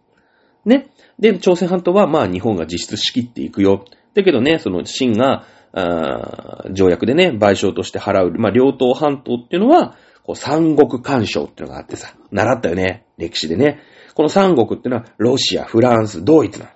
[0.65, 0.89] ね。
[1.19, 3.85] で、朝鮮半島は、まあ、日本が実質仕切っていくよ。
[4.13, 13.79] だけどね、その、清が、あ条約でね、賠償として払う、まあ、両党半島っていうのは、こう、三国干渉っていうのがあってさ、習ったよね、歴史でね。
[14.13, 16.71] この三国ってのは、ロシア、フランス、ドイツなの。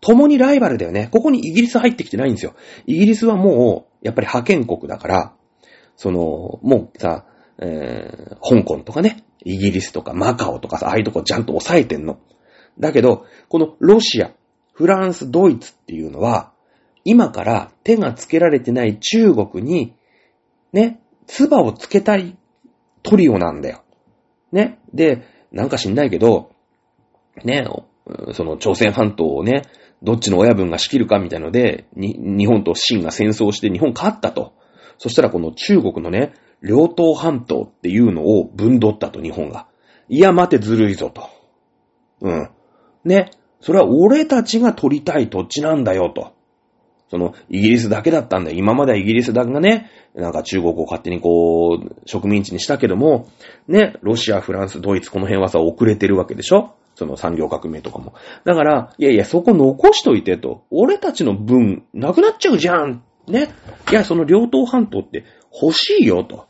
[0.00, 1.08] 共にライバルだよね。
[1.10, 2.54] ここにイギリス入ってきてないんですよ。
[2.86, 5.32] イギリスはもう、やっぱり派遣国だから、
[5.96, 7.24] その、もうさ、
[7.60, 12.18] えー、香港とかね、イギリスとかマカオとかさ、ああいうとこちゃんと抑えてんの。
[12.78, 14.30] だけど、このロシア、
[14.72, 16.52] フランス、ドイツっていうのは、
[17.04, 19.94] 今から手がつけられてない中国に、
[20.72, 22.36] ね、唾をつけたい
[23.02, 23.82] トリオなんだよ。
[24.52, 24.78] ね。
[24.94, 26.52] で、なんか知んないけど、
[27.44, 27.64] ね、
[28.32, 29.62] その朝鮮半島をね、
[30.02, 34.54] どっちの親分が仕切るかみたいので、日本と清が戦争して日本勝ったと。
[34.98, 39.66] そしたらこの中国のね、両党半島っていうのを分取ったと、日本が。
[40.08, 41.28] いや、待てずるいぞと。
[42.20, 42.50] うん。
[43.04, 43.30] ね。
[43.60, 46.32] それは俺たちが取りたい土地なんだよと。
[47.10, 48.56] その、イギリスだけだったんだよ。
[48.58, 53.28] 今まではイギリスだけがね、なんか中国を勝手にこう、植民地にしたけども、
[53.66, 56.74] ね、ロシア、フランス、ドイツ、この辺はさ、遅れてるわけでしょ？
[56.94, 58.14] その産業革命とかも。
[58.44, 60.64] だから、いやいや、そこ残しといてと。
[60.70, 63.04] 俺たちの分、なくなっちゃうじゃん。
[63.28, 63.48] ね？
[63.90, 65.24] いや、その両党半島って
[65.62, 66.46] 欲しいよと。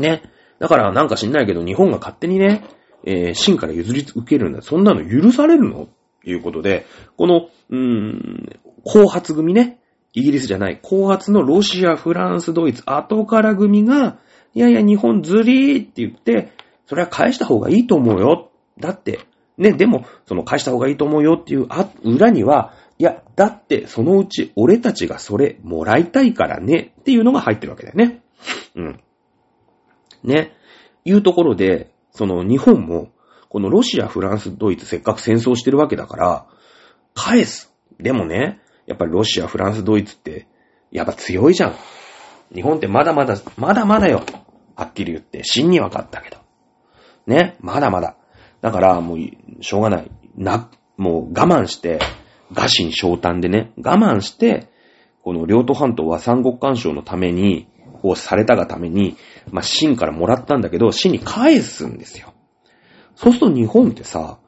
[0.00, 0.22] ね？
[0.58, 2.64] だからなんか知んないけど、日本が勝手にね、
[3.04, 4.62] えー、真から譲り受けるんだ。
[4.62, 5.88] そんなの許されるの？
[6.24, 9.78] ということで、この、うーん、後発組ね。
[10.14, 10.78] イギリスじゃない。
[10.82, 14.18] 後発のロシア、フランス、ドイツ、後から組が、
[14.54, 16.52] いやいや、日本ずりーって言って、
[16.86, 18.50] それは返した方がいいと思うよ。
[18.78, 19.20] だって、
[19.56, 28.22] ね、でも、その返した方がいいと思うよっていう、あ、裏には、いや、だって、そのうち俺たちがそれもらいたいからね、っていうのが入ってるわけだよね。
[28.76, 29.00] うん。
[30.22, 30.52] ね。
[31.04, 33.10] いうところで、その日本も、
[33.48, 36.46] このロシア、フランス、ドイツせっかく戦争してるわけだから、
[37.14, 37.74] 返す。
[37.98, 40.46] でもね、やっぱりロシア、フランス、ドイツって、
[40.90, 41.76] やっぱ強いじゃん。
[42.54, 44.22] 日本ってまだまだ、まだまだよ。
[44.76, 46.38] はっきり言って、真に分かったけど。
[47.26, 48.16] ね、まだまだ。
[48.60, 49.18] だからもう、
[49.62, 50.10] しょうがない。
[50.36, 51.98] な、もう我慢して、
[52.52, 54.68] 餓心昇胆でね、我慢して、
[55.22, 57.68] この両都半島は三国干渉のために、
[58.02, 59.16] をされたがために、
[59.50, 62.34] まあ、秦からもらったんだけど、秦に返すんですよ。
[63.14, 64.38] そうすると日本ってさ、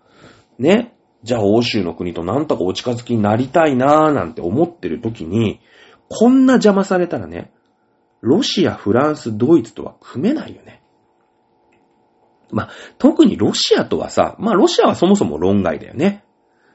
[0.59, 0.93] ね、
[1.25, 5.61] じゃあ欧州の国となんとかお近づきになりたいなーなんて思ってる時に、
[6.09, 7.51] こんな邪魔されたらね、
[8.20, 10.83] ロシア、フランス、ドイツとは組めないよね。
[12.51, 16.25] まあ、特にロシアとはさ、まあロシアはそもそも論外だよね。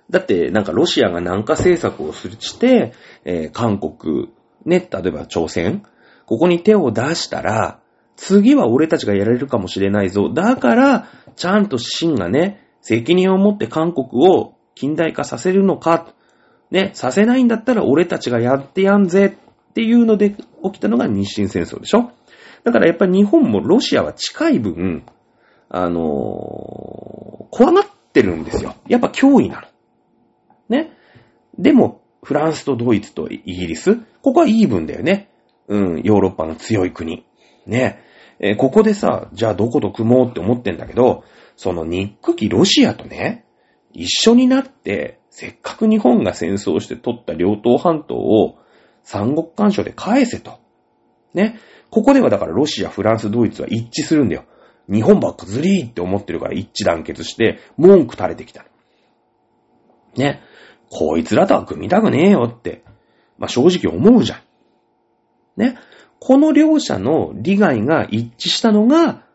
[0.09, 2.93] だって、なんかロシアが南下政策をして、
[3.25, 4.29] えー、韓国、
[4.65, 5.83] ね、例えば朝鮮、
[6.25, 7.81] ここに手を出したら、
[8.15, 10.29] 次は俺たちがやられるかもしれないぞ。
[10.33, 16.11] だから、ちゃんと秦がね、責任を持って韓国を近代化させるのか、
[16.71, 22.11] ね、させないんだったら俺たちがやってやんぜっていうので起きたのが日清戦争でしょ
[22.63, 25.05] だからやっぱり日本もロシアは近い分、
[25.69, 25.99] あのー、
[27.51, 28.75] 怖がってるんですよ。
[28.87, 29.67] やっぱ脅威なの。
[30.75, 30.91] ね。
[31.59, 35.29] でも、フランスとドイツとイギリス、ここはイーブンだよね。
[35.67, 37.23] うん、ヨーロッパの強い国。
[37.67, 38.03] ね。
[38.39, 41.23] えー、ここでさ、じゃあどこと組もうって思ってんだけど、
[41.59, 43.43] その憎きロシアとね、
[43.91, 48.57] 一緒になって、せっかく日本が戦争して取った両党半島を
[49.03, 50.61] 三国干渉で返せと。
[51.33, 51.59] ね。
[51.89, 54.45] ここではだからロシア、フランス、ドイツは一致するんだよ。
[54.89, 58.65] 日本ばっかずりーって思ってるから一致団結して文句垂れてきた。
[60.15, 60.41] ね。
[60.89, 62.85] こいつらとは組みたくねえよって、
[63.37, 64.39] まあ、正直思うじゃん。
[65.57, 65.77] ね。
[66.21, 69.25] この両者の利害が一致したのが、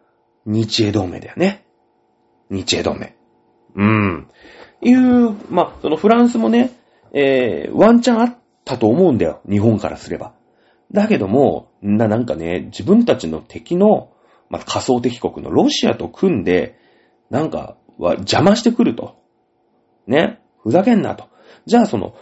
[0.46, 1.63] 日英同盟だよね。
[2.50, 3.14] 日英同盟。
[3.76, 4.28] うん。
[4.82, 6.72] いう、まあ、そのフランスもね、
[7.12, 9.40] えー、ワンチャンあったと思うんだよ。
[9.48, 10.34] 日本からすれば。
[10.92, 14.12] だけども、な、なんかね、自分たちの敵の、
[14.50, 16.78] まあ、仮想敵国のロシアと組んで、
[17.30, 19.16] なんか、は邪魔してくると。
[20.06, 20.40] ね。
[20.62, 21.28] ふざけんなと。
[21.66, 22.14] じゃあその、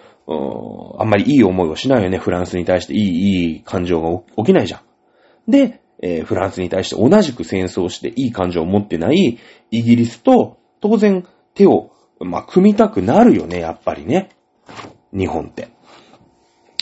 [0.98, 2.18] あんまりいい思いをしないよね。
[2.18, 4.78] フランスに対していい、いい感情が起きないじゃ
[5.48, 5.50] ん。
[5.50, 9.38] で、えー、フランスに対して同じく戦争していい感情を持ってない
[9.70, 14.30] イギリスと当然手を、まあ、組みたくなるよね、やっぱりね。
[15.16, 15.68] 日本って。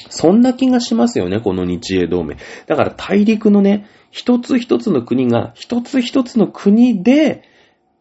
[0.09, 2.37] そんな気がしますよね、この日英同盟。
[2.67, 7.43] だから大陸のね、一つ一つの国が、一つ一つの国で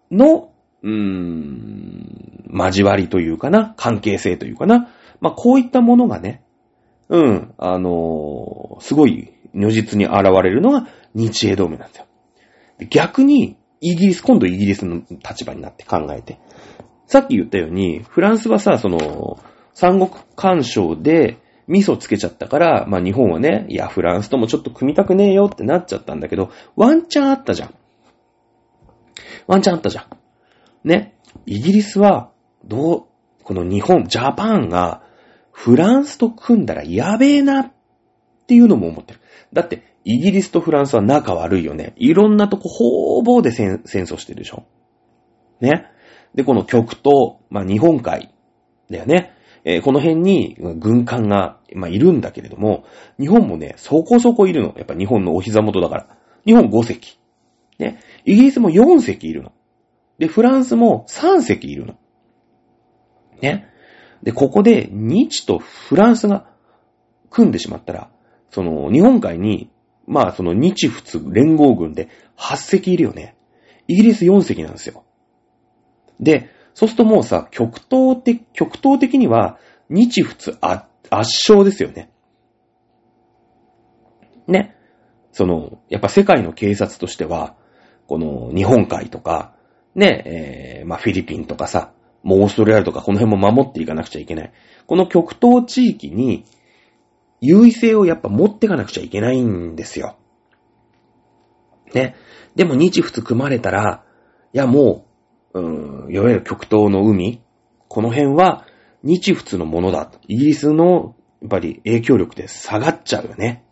[0.09, 0.51] の、
[0.81, 4.89] うーん、交わりというかな、関係性というかな。
[5.19, 6.43] まあ、こういったものがね、
[7.09, 12.05] うん、あのーすごい如実に現れるのが日英同盟なんですよ。
[12.89, 16.39] 逆に、イギリス、今度イギリスの立場になって考えて。
[17.07, 19.39] さっき言ったように、フランスはさ、その、
[19.73, 21.37] 三国干渉で
[21.67, 27.75] 味噌つけちゃったから、まあ日本はね、いや、フランスともちょっと組みたくねえよってなっちゃったんだけど、ワンチャンあったじゃん。
[29.47, 30.07] ワンチャンあったじゃん。
[30.87, 31.15] ね。
[31.45, 32.31] イギリスは、
[32.65, 33.03] どう、
[33.43, 35.03] この日本、ジャパンが、
[35.51, 37.73] フランスと組んだらやべえなっ
[38.47, 39.18] ていうのも思ってる。
[39.53, 41.93] だって、イギリスとフランスは仲悪いよね。
[41.97, 44.65] いろんなとこ方々で戦戦争してるでしょ。
[45.59, 45.85] ね。
[46.35, 48.33] で、この極東、まあ日本海
[48.89, 49.33] だよね。
[49.65, 52.85] えーこの辺に軍艦が、まあいるんだけれども、
[53.19, 54.73] 日本もね、そこそこいるの。
[54.77, 56.07] やっぱ日本のお膝元だから。
[56.45, 57.19] 日本5隻。
[57.77, 57.99] ね。
[58.25, 59.51] イギリスも4隻いるの。
[60.17, 61.95] で、フランスも3隻いるの。
[63.41, 63.67] ね。
[64.23, 66.49] で、ここで日とフランスが
[67.29, 68.09] 組んでしまったら、
[68.51, 69.69] その日本海に、
[70.07, 73.35] まあその日仏連合軍で8隻いるよね。
[73.87, 75.03] イギリス4隻なんですよ。
[76.19, 79.57] で、そうするともうさ、極東的、極東的には
[79.89, 82.11] 日仏圧勝ですよね。
[84.47, 84.75] ね。
[85.31, 87.55] その、やっぱ世界の警察としては、
[88.07, 89.53] この日本海とか、
[89.95, 91.91] ね、えー、まあフィリピンとかさ、
[92.23, 94.51] もうオーストラリアとかこの辺も守っていかなくちゃいけない。
[94.87, 96.45] この極東地域に
[97.41, 100.17] 優位性をやっぱ持ってかなくちゃいけないんですよ。
[101.93, 102.15] ね。
[102.55, 104.03] でも日仏組まれたら、
[104.53, 105.05] いやも
[105.53, 107.41] う、うーん、いわゆる極東の海、
[107.87, 108.65] この辺は
[109.03, 110.11] 日仏のものだ。
[110.27, 113.63] イギリスの、やっぱり影響力で下がっちゃうよね。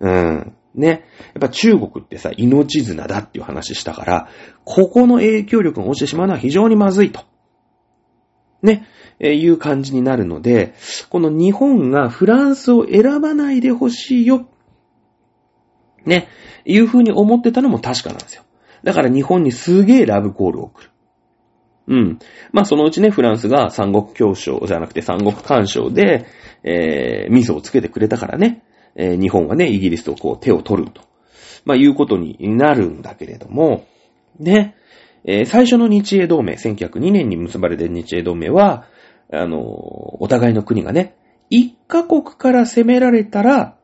[0.00, 0.56] うん。
[0.74, 0.88] ね。
[0.88, 4.28] やっぱ中国ってさ、命綱だっていう話したから、
[4.64, 7.29] ここの影響力が落ちてしまうのは非常にまずいと。
[8.62, 8.86] ね。
[9.18, 10.74] えーいう感じになるので、
[11.10, 14.48] この日本がフランスを選ばないでほしいよ。
[16.04, 16.28] ね。
[16.64, 18.42] いう風に思ってたのも確かなんですよ。
[18.82, 20.90] だから日本にすげえラブコールを送る。
[21.88, 22.18] うん。
[22.52, 26.26] まあそのうちね、フランスが三国協商じゃなくて三国干渉で、
[26.62, 28.62] えー、味噌をつけてくれたからね、
[28.94, 31.02] えー日本はね、イギリスとこう手を取ると。
[31.64, 33.86] まあいうことになるんだけれども、
[34.38, 34.74] ね、
[35.24, 38.86] えー最初の日英同盟、1902年に結ばれた日英同盟は、
[39.32, 41.16] あのお互いの国がね、
[41.50, 43.76] 一カ国から攻められたら、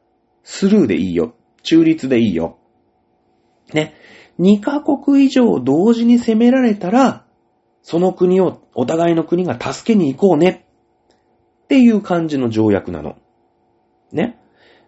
[0.42, 1.34] スルーでいいよ。
[1.62, 2.58] 中立でいいよ。
[3.74, 3.94] ね。
[4.38, 7.24] 二カ国以上同時に攻められたら、
[7.82, 10.66] その国を、お互いの国が助けに行こうね。
[11.64, 13.16] っていう感じの条約なの。
[14.12, 14.38] ね。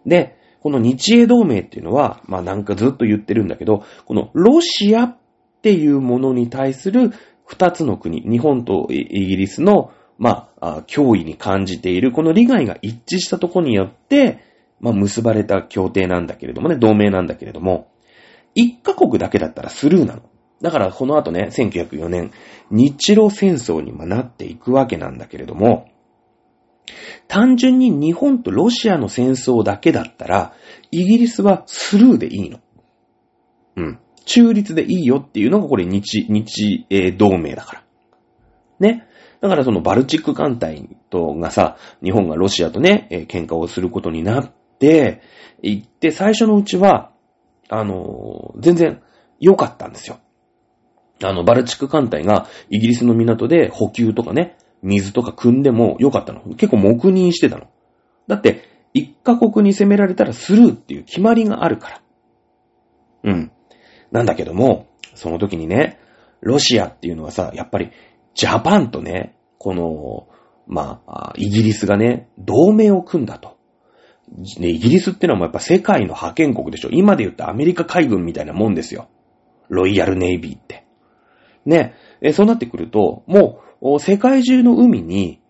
[0.07, 5.18] で、この日英同盟っていうのは、まあなんかずっと言ってるんだけど、このロシア
[5.59, 7.13] っていうものに対する
[7.45, 14.45] 二つの国、日本とイギリスの、まあ、脅威に感じている、この利害が一致したところによって、
[14.81, 17.91] まあ結ばれた協定なんだけれどもね、同盟なんだけれども、
[18.55, 20.23] 一カ国だけだったらスルーなの。
[20.61, 22.33] だからこの後ね、1904年、
[22.71, 25.89] 日露戦争にまあなっていくわけなんだけれども、
[27.29, 30.55] 単純に日本とロシアの戦争だけだったら、
[30.91, 32.61] イギリスはスルーでいいの。
[33.77, 33.99] うん。
[34.29, 37.83] 中立でいいよっていうのがこれ日、日英同盟だから。
[38.79, 39.07] ね。
[39.41, 45.23] だからそのバルチック艦隊とがさ、日本がロシアとね、えー喧嘩をすることになって、
[45.63, 47.11] 行って最初のうちは、
[47.71, 49.01] あのー全然
[49.41, 50.19] 良かったんですよ。
[51.25, 56.43] あの、バルチック艦隊がイギリスの港で補給とかね、水とか汲んでも良かったの。
[56.57, 57.69] 結構黙認してたの。
[58.27, 58.63] だって、
[58.93, 62.03] 一カ国に攻められたらスルーっていう決まりがあるから。
[63.25, 63.53] うん。
[64.11, 65.99] なんだけども、その時にね、
[66.41, 67.91] ロシアっていうのはさ、やっぱり、
[68.35, 70.29] ジャパンとね、この、
[70.67, 73.57] まあ、イギリスがね、同盟を組んだと。
[74.59, 76.91] ね、イギリスってのはもうやっぱ世界の覇権国でしょ。
[76.93, 79.09] 今で言ったアメリカ海軍みたいなもんですよ。
[79.69, 80.87] ロイヤルネイビーって。
[81.65, 85.41] ね、えそうなってくると、もう、世界中の海に、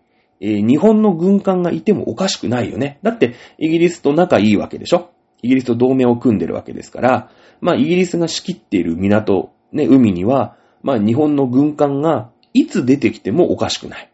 [0.41, 2.99] えー日本の軍艦がいてもおかしくないよね。
[3.03, 7.31] だって、イギリスと仲いいわけでしょイギリスと同盟を組んでるわけですから、
[7.61, 14.11] まあ、イギリスが仕切っている港、ね、海には、まあ、日本の軍艦がいつ出てきてもおかしくない。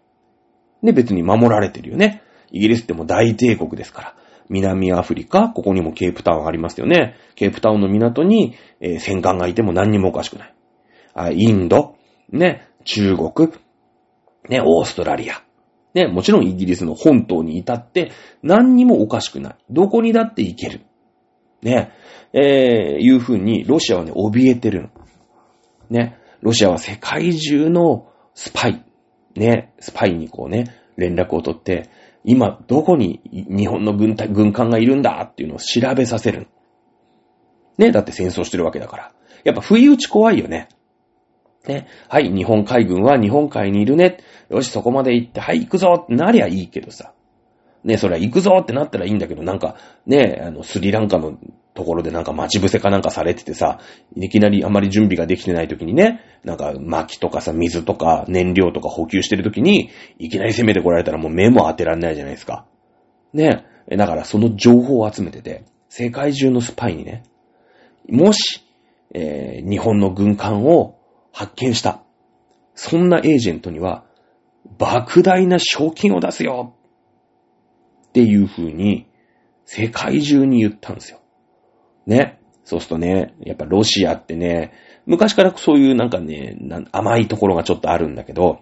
[0.82, 2.22] ね、別に守られてるよね。
[2.52, 4.16] イギリスってもう大帝国ですから。
[4.50, 7.16] 南アフリカ、ここにもケープタウンありますよね。
[7.36, 10.54] ケープタウンの港に、えー戦艦がいても何にもおかしくない。
[11.16, 11.96] あインド、
[12.30, 13.52] ね、中国、
[14.50, 15.42] ね、オーストラリア、
[15.96, 18.12] ね、もちろんイギリスの本島に至って
[18.44, 19.56] 何にもおかしくない。
[19.70, 20.82] どこにだって行ける。
[21.66, 21.92] ね、
[22.32, 24.90] えー、いうふうにロシアはね、怯えてるの。
[25.90, 28.86] ね、ロシアは世界中のスパイ、
[29.36, 31.90] ね、スパイにこうね、連絡を取って、
[32.24, 36.48] 今どこに日本の軍隊、軍艦がいるんだっていうのを調べさせる。
[37.80, 39.12] ね、だって戦争してるわけだから。
[39.44, 40.70] やっぱ不意打ち怖いよね。
[41.68, 44.18] ね、はい、日本海軍は日本海にいるね。
[44.50, 47.15] よし、そこまで行って、はい、行くぞってなりゃいいけどさ。
[47.86, 49.76] ね、それは行くぞってなったらいいんだけど、なんか、
[50.08, 51.38] ね、あの、スリランカの
[51.76, 53.80] ところでなんか待ち伏せかなんかされててさ、
[54.16, 62.66] いきなりあまり準備ができてない時にね、なんか薪とかさ、水とか燃料とか補給してる時に、いきなり攻めてこられたらもう目も当てられないじゃないですか。
[63.34, 63.66] ね。
[63.88, 67.24] だからその情報を集めてて、世界中のスパイにね、
[68.10, 68.64] もし、
[69.14, 70.98] えー、日本の軍艦を
[71.32, 72.02] 発見した。
[72.74, 74.06] そんなエージェントには、
[74.78, 76.75] 莫大な賞金を出すよ
[78.16, 79.08] っていう風に、
[79.66, 81.20] 世界中に言ったんですよ。
[82.06, 82.40] ね。
[82.64, 84.72] そうするとね、やっぱロシアってね、
[85.06, 86.58] 昔からそういうなんかね、
[86.94, 88.62] 甘いところがちょっとあるんだけど、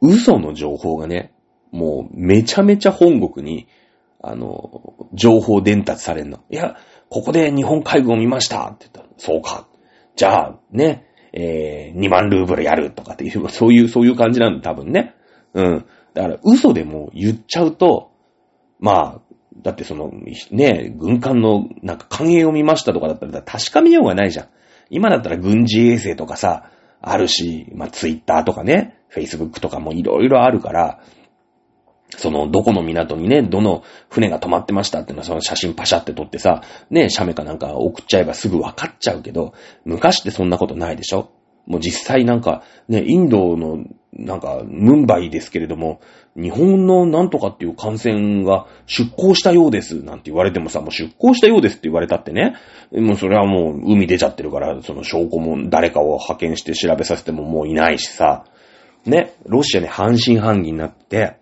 [0.00, 1.32] 嘘の情報がね、
[1.70, 3.68] もうめちゃめちゃ本国に、
[4.20, 6.40] あの、情報伝達されるの。
[6.50, 6.74] いや、
[7.10, 9.68] ここで日本海軍を見ましたって言ったら、そうか。
[10.16, 15.14] じゃあ、ね、えー、2万ルーブルやるとかっていう、そういう、そういう感じなんだ、多分ね。
[15.52, 15.86] うん。
[16.14, 18.12] だから、嘘でも言っちゃうと、
[18.80, 19.20] まあ、
[19.62, 20.10] だってその、
[20.50, 24.48] ね、軍艦のなんか艦影を見ましたとかだったら確かめようがないじゃん。
[24.90, 31.00] 今だったら軍事衛星とかさ、あるし、まあ、ツイッターとかね、フェイスブックとかもいろいろあるから、
[32.16, 39.54] その、どこの港にね、どの船が止まってましたっていうのは、その写真パシャって撮ってさ、ね、写メかなんか送っちゃえばすぐ分かっちゃうけど、
[39.84, 41.30] 昔ってそんなことないでしょ？
[41.66, 43.84] もう実際なんか、ね、インドの、
[44.16, 46.00] なんか、ムンバイですけれども、
[46.36, 52.56] 日本のなんとかっていう感染が出港したようです、なんて言われてもさ、もう出港したようですって言われたってね、
[52.92, 58.44] もうそれはもう海出ちゃってるから、その証拠も誰かを派遣して調べさせてももういないしさ、
[59.04, 61.36] ね、ロシアね、半信半疑になって、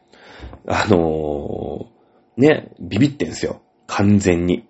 [0.66, 3.62] あのー、ね、ビビってんすよ。
[3.86, 4.66] 完全に。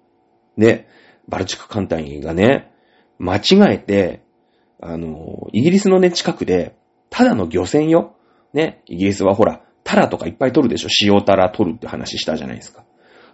[0.56, 0.88] ね、
[1.28, 2.72] バルチック艦隊がね、
[3.18, 4.22] 間違えて、
[4.80, 6.76] あのー、イギリスのね、近くで、
[7.12, 8.16] ただの漁船よ。
[8.54, 10.88] ね、イギリスはほら、タラとかいっぱい取るでしょ。
[11.02, 12.84] 塩タラ取るって話したじゃないですか。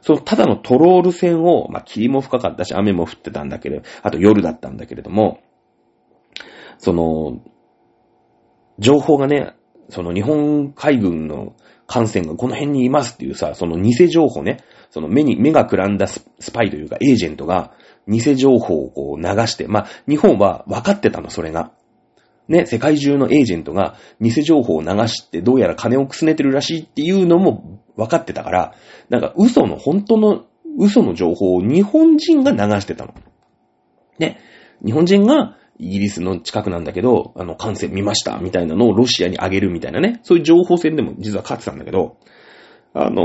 [0.01, 5.41] そのただのトロール船を、まあ、霧も深かったし、雨も降ってたんだけど、あと夜だったんだけれども、
[6.79, 7.41] その、
[8.79, 9.55] 情報がね、
[9.91, 11.55] その日本海軍の
[11.87, 14.59] 艦船がこの辺にいますっていうさ、その偽情報ね、
[14.91, 16.21] その目に、目がくらんだス
[16.53, 17.73] パイというかエージェントが
[18.07, 21.73] 偽情報をこう流して、まあ、日本は分かってたの、それが。
[22.49, 28.75] ね、世界中のエージェントが偽情報を流してどうやら金をくすねてるらしいっていうのも分かってたから、
[29.11, 30.47] なんか嘘の、本当の
[30.79, 33.15] 嘘の情報を日本人が流してたの。
[34.19, 34.41] ね、
[34.85, 42.17] 日本人がイギリスの近くなんだけど、あの、感染見ました、みたいなのをロシアにあげるみたいなね、そういう情報戦でも実は勝ってたんだけど、
[42.95, 43.23] あの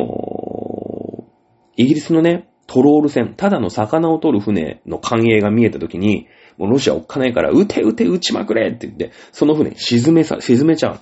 [1.77, 6.27] ー、イギリスのね、トロール船、ただの魚を取る船の艦影が見えた時に、
[6.57, 10.99] もうロシアおっかないから、撃て撃て撃ちまくれって言って、その船沈めさ、沈めちゃう。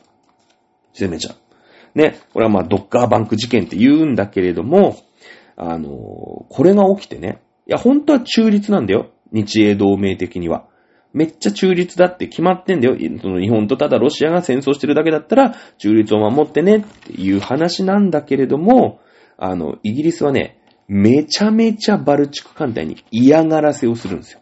[0.93, 1.97] 沈めちゃう。
[1.97, 4.97] ね、これはまあドッカーバンク事件って言うんだけれども、
[5.57, 5.91] あのー、
[6.49, 9.11] これが起きてね、いや、本当は中立なんだよ。
[9.31, 10.65] 日英同盟的には。
[11.13, 12.95] めっちゃ中立だって決まってんだよ。
[13.21, 18.99] その日本とただロシアが戦争してるだけだったら、中立を守ってねっていう話なんだけれども、
[19.37, 24.40] あの、イギリスはね、めちゃめちゃバルチク艦隊に嫌がらせをするんですよ。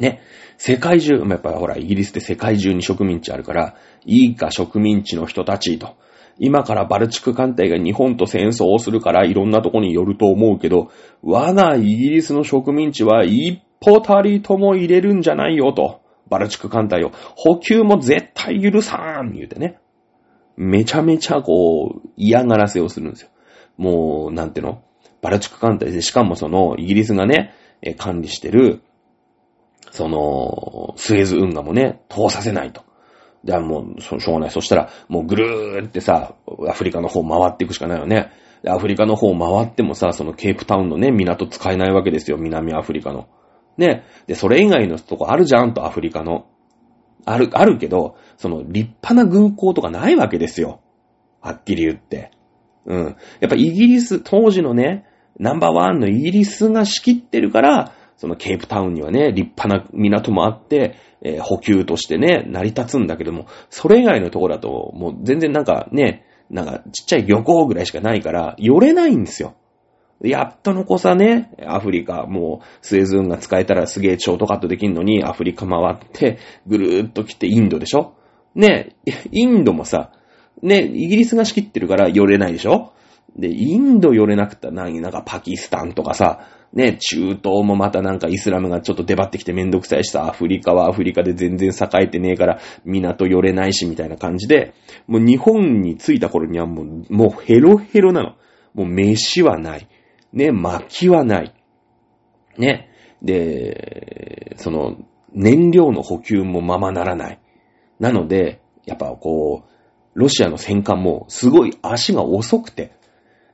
[0.00, 0.20] ね。
[0.58, 5.96] 世界中、やっぱほら、イギリスって世界中に植民地あるから、いいか植民地の人たちと。
[6.38, 10.90] 今からバルチク艦隊が日本と戦争をするからいろんなとこに寄ると思うけど、
[11.22, 16.02] 我がイギリスの植民地は一歩たりとも入れるんじゃないよと。
[16.28, 17.12] バルチク艦隊を。
[17.36, 19.78] 補給も絶対許さん言うてね。
[20.56, 23.28] めちゃめちゃこう、嫌がらせをするんですよ。
[23.76, 24.82] もう、なんての？
[25.22, 27.54] バルチク艦隊で、しかもその、イギリスがね、
[27.98, 28.80] 管理してる、
[29.96, 32.82] その、スエズ運河もね、通させないと。
[33.44, 34.50] で、もう、しょうがない。
[34.50, 36.34] そしたら、もうぐるーってさ、
[36.68, 38.30] アフリカの方回っていくしかないよね。
[38.68, 42.36] アフリカの方回ってもさ、そのケープタウンのね、港使えないわけですよ。
[42.36, 43.26] 南アフリカの。
[43.78, 44.04] ね。
[44.26, 46.46] で、それ以外のとこあるじゃんと、アフリカの。
[47.24, 50.80] ある、あるけど、その立派な軍港とかないわけですよ。
[51.40, 52.32] はっきり言って。
[52.84, 53.16] うん。
[53.40, 55.06] やっぱイギリス、当時のね、
[55.38, 57.92] ナンバーワンのイギリスが仕切ってるから、
[58.26, 69.54] そのケープタウンにはね、立派な港もあって、えー、補給としてね、成り立つんだけども、それ以外のとこだと、もう全然なんかね、なんかちっちゃい漁港ぐらいしかないから、寄れないんですよ。
[70.24, 78.14] やっとのこさね、アフリカ、もう、スエズ運が使えたらすげえショートカットできんのに、アフリカ回って、ぐるーっと来てインドでしょ？
[78.56, 78.96] ね、
[79.30, 80.10] インドもさ、
[80.62, 82.92] ね、イギリスが仕切ってるから寄れないでしょ？
[83.36, 94.74] で、インド寄れなくったら何、なんかパキスタンとかさ、ね、中東もまたなんかイスラムがちょっと出張ってきてめんどくさいしさ、アフリカはアフリカで全然栄えてねえから港寄れないしみたいな感じで、
[95.06, 98.36] もう日本に着いた頃にはもう、もうヘロヘロなの。
[98.74, 99.88] もう飯はない。
[100.34, 101.54] ね、薪はない。
[102.58, 102.90] ね。
[103.22, 104.98] で、その、
[105.32, 107.40] 燃料の補給もままならない。
[107.98, 112.92] なので、やっぱこう、ロシアの戦艦もすごい足が遅くて、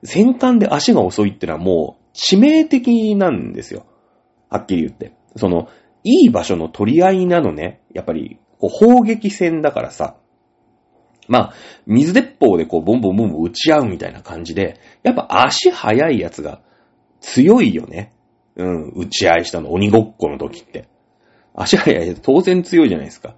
[0.02, 3.86] 戦艦で足が遅いってのはもう致命的なんですよ。
[4.50, 5.12] はっきり言って。
[5.36, 5.68] その、
[6.04, 7.80] いい場所の取り合いなのね。
[7.92, 10.16] やっぱり、こう砲撃戦だからさ。
[11.28, 11.54] まあ、
[11.86, 16.60] 水鉄砲でこう、ボンボンボンボン撃ち合うみたいな感じで、やっぱ足速いやつが
[17.20, 18.12] 強いよね。
[18.56, 20.88] うん、打ち合いしたの、鬼ごっこの時って。
[21.54, 23.36] 足速いやつ当然強いじゃないですか。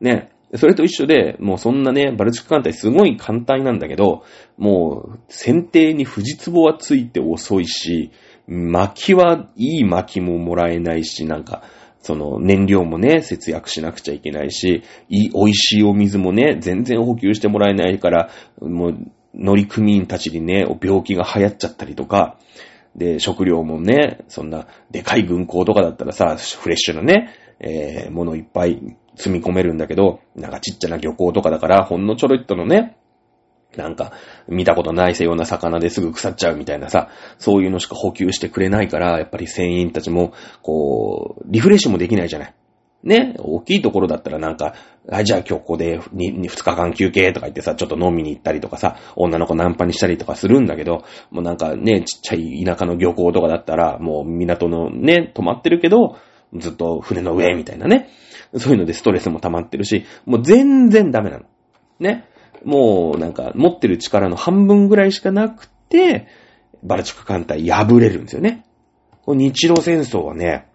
[0.00, 0.30] ね。
[0.54, 4.24] それと一緒で、もうそんなね、バルチック艦隊すごい簡単なんだけど、
[4.56, 8.10] もう、船底に藤壺はついて遅いし、
[8.46, 11.62] 薪はいい薪ももらえないし、なんか、
[12.00, 18.30] その燃料もね、節約しなくちゃいけないし、いい、美味しいお水もね、全然補給してもらえないから、
[18.60, 18.98] もう、
[19.34, 22.38] 乗組員たちにね、病気が流行っちゃったりとか、
[22.96, 27.30] で、食料もね、そんな、でかい軍港とかだったらさ、フレッシュなね、
[27.60, 32.96] えー、ものいっぱい積み込めるんだけど、なんかちっちゃな漁港とかだから、ほんのちょろっとのね、
[33.76, 34.12] なんか、
[34.48, 42.54] 見たことないせような魚ですぐ腐っちゃうみたいなさ、そういうのしか補給してくれないから、やっぱり船員たちも、こう、リフレッシュもできないじゃない。
[43.04, 44.74] ね、大きいところだったらなんか、
[45.08, 56.16] あ、じゃあ今日ここで 2, 2日間休憩とか言ってさ、ちょっと飲みに行ったりとかさ、女の子ナンパにしたりとかするんだけど、もうなんかね、ちっちゃい田舎の漁港とかだったら、もう港のね、止まってるけど、
[56.54, 58.08] ずっと船の上みたいなね。
[58.56, 61.44] そういうのでストレスも溜まってるし、もう全然ダメなの。
[62.00, 62.24] ね。
[62.64, 66.26] もうなんか持ってる力の半分ぐらいしかなくて、
[66.82, 68.64] バルチク艦隊破れるんですよね。
[69.26, 70.68] 日露戦争はね、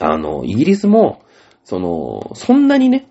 [0.00, 1.22] あの、イギリスも、
[1.64, 3.08] その、そんなにね、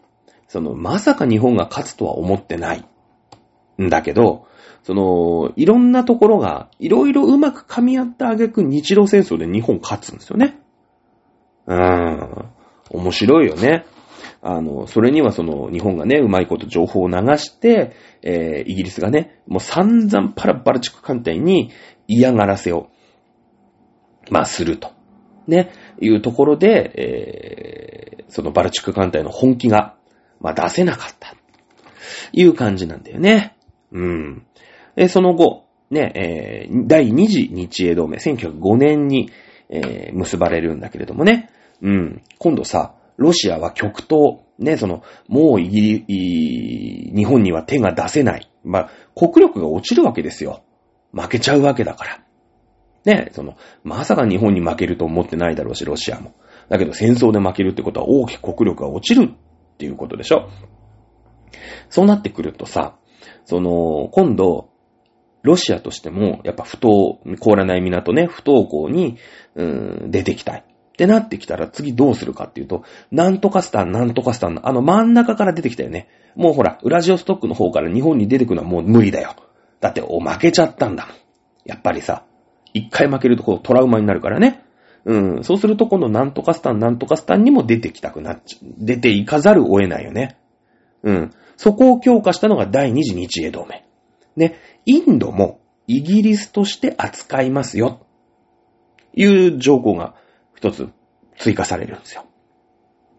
[0.48, 2.86] その、まさか日本が勝つとは思ってない
[3.82, 4.48] んだけど、
[4.84, 10.60] その、いろんなところが、いろいろうまく噛み合った挙句日露戦争で日本勝つんですよね。
[11.68, 12.50] うーん。
[12.94, 13.86] 面白いよね。
[14.42, 21.72] あの、それにはその、日本がね、うまいこと情報を流して、えー、イギリスがね、もう散々パラバルチック艦隊に
[22.08, 22.90] 嫌がらせを、
[24.30, 24.92] まあ、すると。
[25.48, 26.92] ね、いうところで、
[28.20, 29.96] えー、そのバルチック艦隊の本気が、
[30.40, 31.36] まあ、出せなかった。
[32.32, 33.56] いう感じなんだよね。
[33.92, 34.46] うん。
[34.96, 39.30] で、その後、ね、えー、第二次日英同盟、1905年に、
[39.70, 41.50] えー、結ばれるんだけれどもね。
[41.82, 42.22] うん。
[42.38, 48.50] 今度さ、ロシアは極東、ね、その、もうイギリ、日本には手が出せない。
[48.64, 50.64] まあ、国力が落ちるわけですよ。
[51.14, 52.24] 負けちゃうわけだから。
[53.06, 56.34] ね、その、まさか日本に負けると思ってないだろうし、ロシアも。
[56.70, 60.50] だけど戦争で負けるってことは大きく国力が落ちるっていうことでしょ。
[61.90, 62.96] そうなってくるとさ、
[63.46, 64.70] その、今度、
[65.44, 69.18] ロシアとしても、やっぱ不当、凍らない港ね、不登校に、
[69.56, 70.66] うん、出てきたい。
[71.02, 76.08] ってなってきたら次どうするかっていうと、なんとかスタン、なんとかスタンの、あの真ん中から出てきたよね。
[76.36, 79.36] もうほら、ウラジオストックの方から日本に出てくのはもう無理だよ。
[79.80, 81.16] だって、お、負けちゃったんだもん。
[81.66, 82.24] やっぱりさ、
[82.76, 84.64] 一回負けるとこうトラウマになるからね。
[85.06, 85.44] うん。
[85.44, 90.38] そうすると、このなんとかスタン、なんとかスタンにも出てきたくなっちゃ、出ていかざるを得ないよね。
[91.02, 91.32] うん。
[91.58, 93.84] そこを強化したのが第二次日英同盟。
[94.36, 94.56] ね。
[94.86, 98.06] インドもイギリスとして扱いますよ。
[99.16, 100.14] いう条項が
[100.62, 100.90] 一つ
[101.38, 102.26] 追加されるんですよ。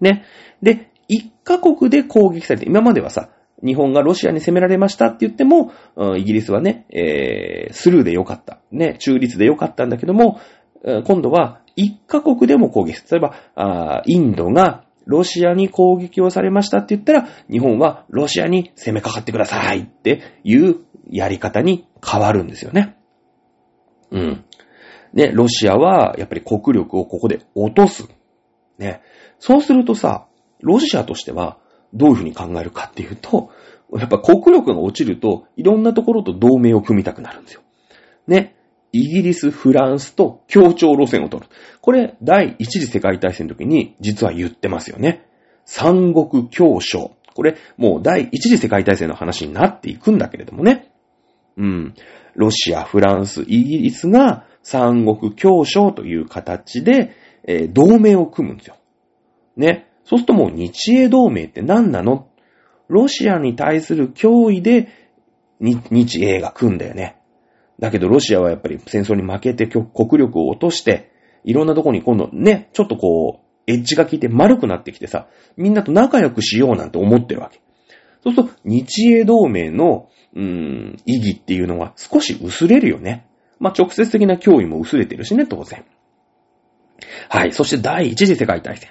[0.01, 0.25] ね。
[0.63, 3.31] で、一カ国で攻撃されて、今まではさ、
[3.65, 5.73] 日本がロシアに攻められましたって言っても、
[6.17, 8.61] イギリスはね、えー、スルーでよかった。
[8.71, 10.41] ね、中立でよかったんだけども、
[11.05, 13.03] 今度は一カ国でも攻撃。
[13.11, 20.77] 例えば、インドがロシアに攻撃をされましたって言ったら、日本はロシアに攻めかかってくださいっていう
[21.11, 22.97] やり方に変わるんですよね。
[24.13, 24.45] うん。
[25.15, 28.09] で、ロシアはやっぱり国力をここで落とす。
[28.79, 29.03] ね。
[29.39, 30.27] そうするとさ、
[30.61, 31.59] ロシアとしては
[31.93, 33.51] どういうふうに考えるかっていうと、
[33.99, 37.61] やっぱ国力が落ちると、いろんなところと同盟を組みたくなるんですよ。
[38.27, 38.57] ね。
[38.93, 41.49] イギリス、フランスと協調路線を取る。
[41.81, 45.27] これ、第一次世界大戦の時に実は言ってますよね。
[45.65, 47.17] 三国協商。
[47.35, 50.93] これ、もう第一次世界大戦の話になっていくんだけれどもね。
[51.57, 51.95] うん。
[52.35, 57.15] ロシア、フランス、イギリスが三国協商という形で、
[57.45, 58.77] えー、同盟を組むんですよ。
[59.57, 59.89] ね。
[60.05, 62.29] そうするともう日英同盟って何なの？
[62.89, 64.89] ロシアに対する脅威で
[65.61, 67.17] 日英が組んだよね。
[67.79, 71.11] だけどロシアはやっぱり戦争に負けて国力を落として、
[71.45, 77.61] いろんなとこに今度ね、ちょっとこう、エッジが効いて丸くなってきてさ、みんなと仲良くしようなんて思ってるわけ。
[78.23, 83.27] そうすると、日英同盟の、うーん、意義っていうのは少し薄れるよね。
[83.63, 85.85] まあ、直接的な脅威も薄れてるしね、当然。
[87.29, 87.53] はい。
[87.53, 88.91] そして第一次世界大戦。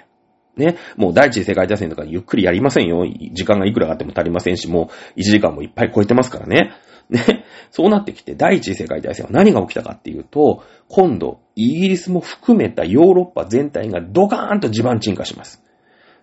[0.56, 0.76] ね。
[0.96, 3.06] もう第一次世界大戦とかゆっくりやりませんよ。
[3.32, 6.72] 時間がいくらあっても足りませんし、もう1時間もいっぱい超えてますからね。
[7.10, 7.44] ね。
[7.70, 15.62] そうなってきて、第一次世界大戦は何が起きたかっていうと、今度、イギリスも含めたヨーロッパ全体がドカーンと地盤沈下します。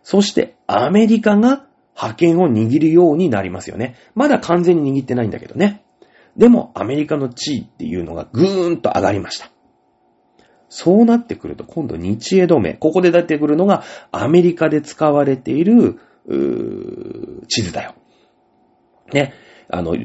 [0.02, 3.96] そして、アメリカが覇権を握るようになりますよね。
[4.16, 5.84] まだ完全に握ってないんだけどね。
[6.40, 9.52] でも、アメリカの地位っていうのがぐーんと上がりました。
[10.70, 12.76] そうなってくると、今度日英同盟。
[12.76, 16.00] ここで出てくるのが、アメリカで使われている、
[17.50, 17.94] 地図だよ。
[19.12, 19.34] ね。
[19.70, 19.96] あの、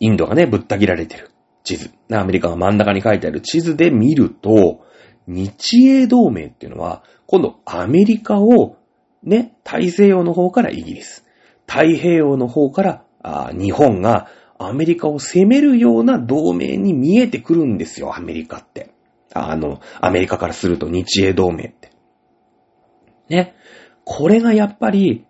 [0.00, 1.30] インドがね、ぶった切られてる
[1.64, 1.90] 地図。
[2.10, 4.86] アメリカが真ん中に書いてある地図で見ると、
[5.26, 8.76] 日英同盟っていうのは、今度アメリカを、
[9.22, 11.26] ね、大西洋の方からイギリス、
[11.66, 14.28] 太平洋の方から日本が
[14.58, 18.90] アメリカを攻めるような同盟に見えてくるんですよ、アメリカって。
[19.34, 21.92] あの、アメリカからすると日英同盟って。
[23.28, 23.54] ね。
[24.04, 25.26] これがやっぱり、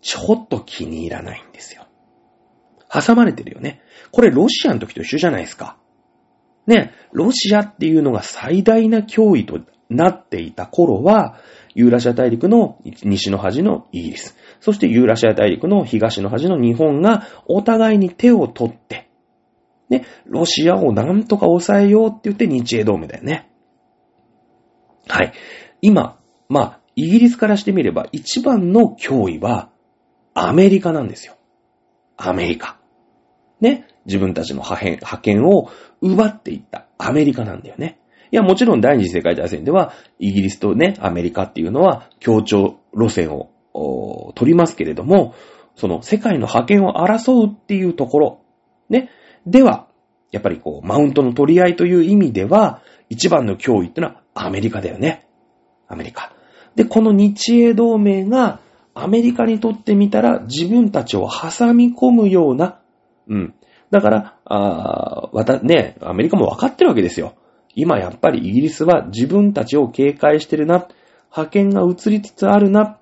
[0.00, 1.86] ちょっと気に入らないんですよ。
[2.88, 3.80] 挟まれてるよね。
[4.12, 5.76] これロシアの時と一緒じゃないですか。
[6.66, 11.38] ね、ロシアっていうのが最大な脅威となっていた頃は、
[11.74, 19.08] ユーラシア大陸の西の端のイギリス、そしてユーラシア大陸の東の端の日本がお互いに手を取って、
[19.88, 23.50] ね、ロシアをなんとか抑えようって言って日英同盟だよね。
[25.06, 25.32] はい。
[25.80, 26.18] 今、
[26.48, 29.70] まあ、イギリスからしてみれば一番の脅威は
[30.34, 31.36] アメリカなんですよ。
[32.16, 32.78] アメリカ。
[33.60, 33.86] ね。
[34.06, 35.70] 自分たちの派遣派遣を
[36.00, 38.00] 奪っていったアメリカなんだよね。
[38.30, 45.34] いや、もちろん第二次世界大戦では、イギリスとね、アメリカっていうのは協調路線を取りますけれども、
[45.76, 48.40] その世界の覇権を争うっていうところ、
[48.88, 49.10] ね。
[49.46, 49.86] では、
[50.30, 55.26] やっぱりこう、マウントの取り合いという意味では、一番の脅威ってのはアメリカだよね。
[55.86, 56.32] アメリカ。
[56.74, 58.60] で、この日英同盟が
[58.94, 62.80] アメリカにとってみたら自分たちを挟み込むような、
[63.28, 63.54] うん。
[63.90, 67.34] だから、あわた、ね、アメリカも分かってるわけですよ。
[67.74, 70.88] 今やっぱりイギリスは自分たちを警戒してるな、
[71.30, 72.98] 派遣が移りつつあるな、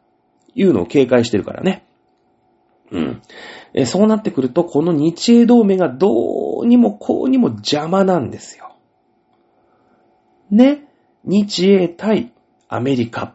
[0.56, 1.84] いうのを警戒してるからね。
[2.90, 3.22] うん。
[3.74, 8.74] えそうなってくると、この日英同盟がどうにもこうにも邪魔なんですよ。
[10.50, 10.84] ね。
[11.24, 12.32] 日英対
[12.68, 13.34] アメリカっ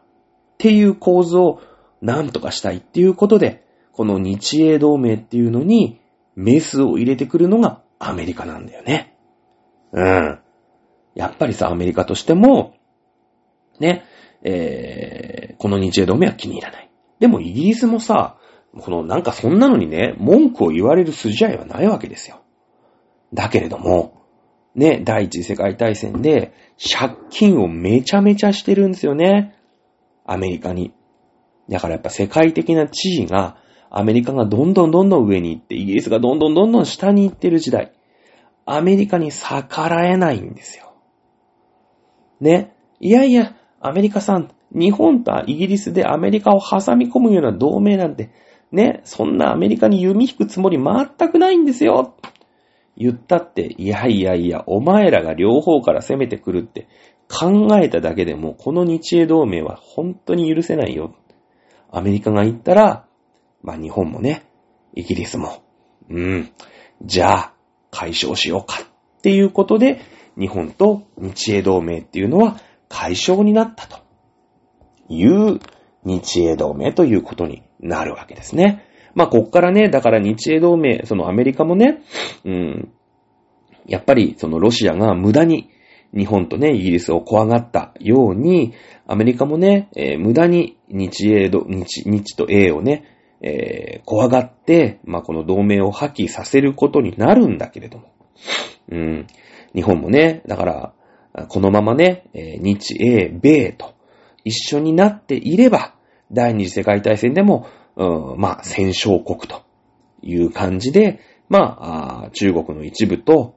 [0.57, 1.61] ていう構図を
[2.01, 5.99] なんとかしたいっていうことで、この日英同盟っていうのに
[6.35, 9.15] メスを入れてくるのがアメリカなんだよね。
[9.91, 10.39] うん。
[11.13, 12.75] やっぱりさ、アメリカとしても、
[13.79, 14.05] ね、
[14.43, 16.90] えー、この日英同盟は気に入らない。
[17.21, 18.37] でもイギリスもさ、
[18.79, 22.41] このなんかそんなのにね、文句を言われる筋合いはないわけですよ。
[23.31, 24.23] だけれども、
[24.73, 29.55] ね、第一次世界大戦で借金をめちゃめちゃしてるんですよね。
[30.25, 30.93] アメリカに。
[31.69, 33.57] だからやっぱ世界的な地位が、
[33.91, 37.93] アメリカがどんどんどんどん上に行って、イギリスがどんどんどんどん下に行ってる時代、
[38.65, 40.93] アメリカに逆らえないんですよ。
[42.39, 42.75] ね。
[42.99, 48.31] いやいや、アメリカさん、日本とイギリスでアメリカを挟み込むような同盟なんて、
[48.71, 52.15] ね、そんなアメリカに弓引くつもり全くないんですよ。
[52.95, 56.87] 言ったって、いやいやいや、お前らが両方から攻めてくるって
[57.27, 61.15] 考えただけでも、この日英同盟は本当に許せないよ。
[61.91, 63.05] アメリカが言ったら、
[63.63, 64.43] まあ日本もね、
[64.93, 65.63] イギリスも、
[66.09, 66.51] うん、
[67.01, 67.53] じゃあ
[67.91, 70.01] 解消しようかっていうことで、
[70.37, 72.57] 日本と日英同盟っていうのは
[72.87, 74.00] 解消になったと
[75.11, 75.59] いう
[76.03, 78.85] 日英同盟ということになるわけですね。
[79.13, 82.01] まあこっからね、だから日英同盟、そのアメリカもね、
[82.45, 82.91] うん、
[83.85, 85.69] やっぱりそのロシアが無駄に
[86.15, 88.73] 日本とね、イギリスを怖がったように、
[89.07, 93.05] アメリカもね、えー、無駄に日英度、日、日と英をね、
[93.41, 98.13] えー、怖がって、まあ、この同盟を破棄させることになるんだけれども。
[98.91, 99.27] うん。
[99.73, 100.93] 日本もね、だから、
[101.47, 103.93] このままねえ、日英米と
[104.43, 105.93] 一緒になっていれば、
[106.31, 109.63] 第二次世界大戦でも、うん、まあ、戦勝国と
[110.21, 111.19] いう感じで、
[111.49, 113.55] まあ、中国の一部と、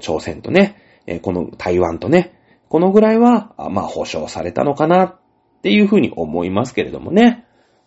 [0.00, 0.76] 朝鮮とね、
[1.22, 2.32] この台湾とね、
[2.68, 5.18] このぐらいは、まあ、保障されたのかなっ
[5.62, 7.44] ていうふうに思いますけれどもね。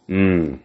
[0.07, 0.63] うん。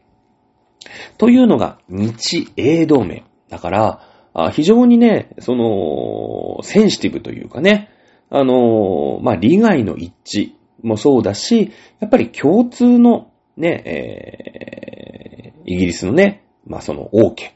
[1.19, 3.25] というのが、日英同盟。
[3.49, 7.89] だから、非常にね、その、センシティブというかね、
[8.31, 10.53] あの、まあ、利害の一致
[10.85, 17.55] もそうだし、やっぱり共通のね、えー、イギリスのね、まあ、その王家、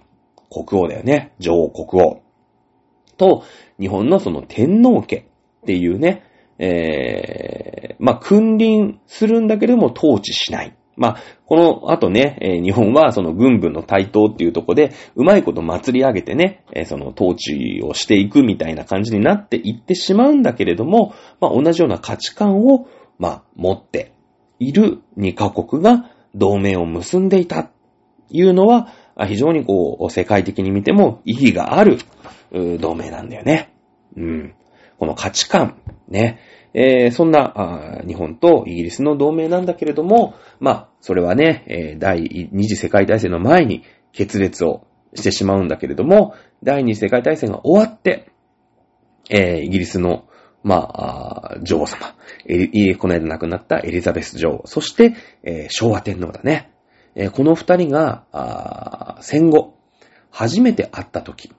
[0.51, 2.23] 国王だよね、女王国王
[3.17, 3.45] と、
[3.79, 5.25] 日本のその天皇家っ
[5.67, 6.25] ていうね、
[6.59, 10.75] えー、まあ、君臨するんだけれども統治しない。
[10.97, 22.89] まあ、この後ね、えー、日本はその軍部の台頭っていうとこで、うまいこと祭り上げてね、えー、その統治をしていくみたいな感じになっていってしまうんだけれども、まあ、同じような価値観を、
[23.19, 24.13] まあ、持って
[24.59, 27.71] いる2カ国が同盟を結んでいたと
[28.31, 28.89] いうのは、
[29.27, 31.99] 非常にこう、世界的に見ても意義がある
[32.53, 33.73] 同盟なんだよね。
[34.17, 34.55] うん。
[34.99, 36.39] この価値観、ね。
[36.75, 48.31] えー、そんな日本とイギリスの同盟なんだけれども、まあ、それはね、えー、第二次世界大戦の前に決裂をしてしまうんだけれども、第二次世界大戦が終わって、
[49.31, 50.28] えー、イギリスの、
[50.63, 52.15] まあ、女王様、
[52.47, 56.73] えこの間亡くなったエリザベス女王、そして、えー、昭和天皇だね。
[57.15, 59.75] えー、この二人が、戦後、
[60.31, 61.53] 初めて会った時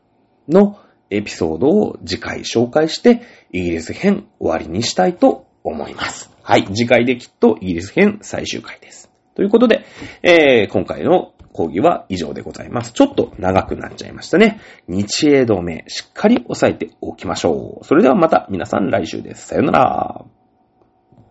[0.48, 0.78] の
[1.10, 3.22] エピソードを次回紹介して、
[3.52, 6.30] イギリス編終わりにしたいと思います。
[6.44, 6.66] はい。
[6.66, 9.10] 次回できっとイギリス編最終回です。
[9.36, 9.86] ということで、
[10.22, 12.94] えー、今回の講義は以上でございます。
[12.94, 14.60] ちょっと長くなっちゃいましたね。
[14.88, 17.86] 日英同盟、しっかり押さえておきましょう。
[17.86, 19.48] それではまた皆さん来週です。
[19.48, 20.39] さよなら。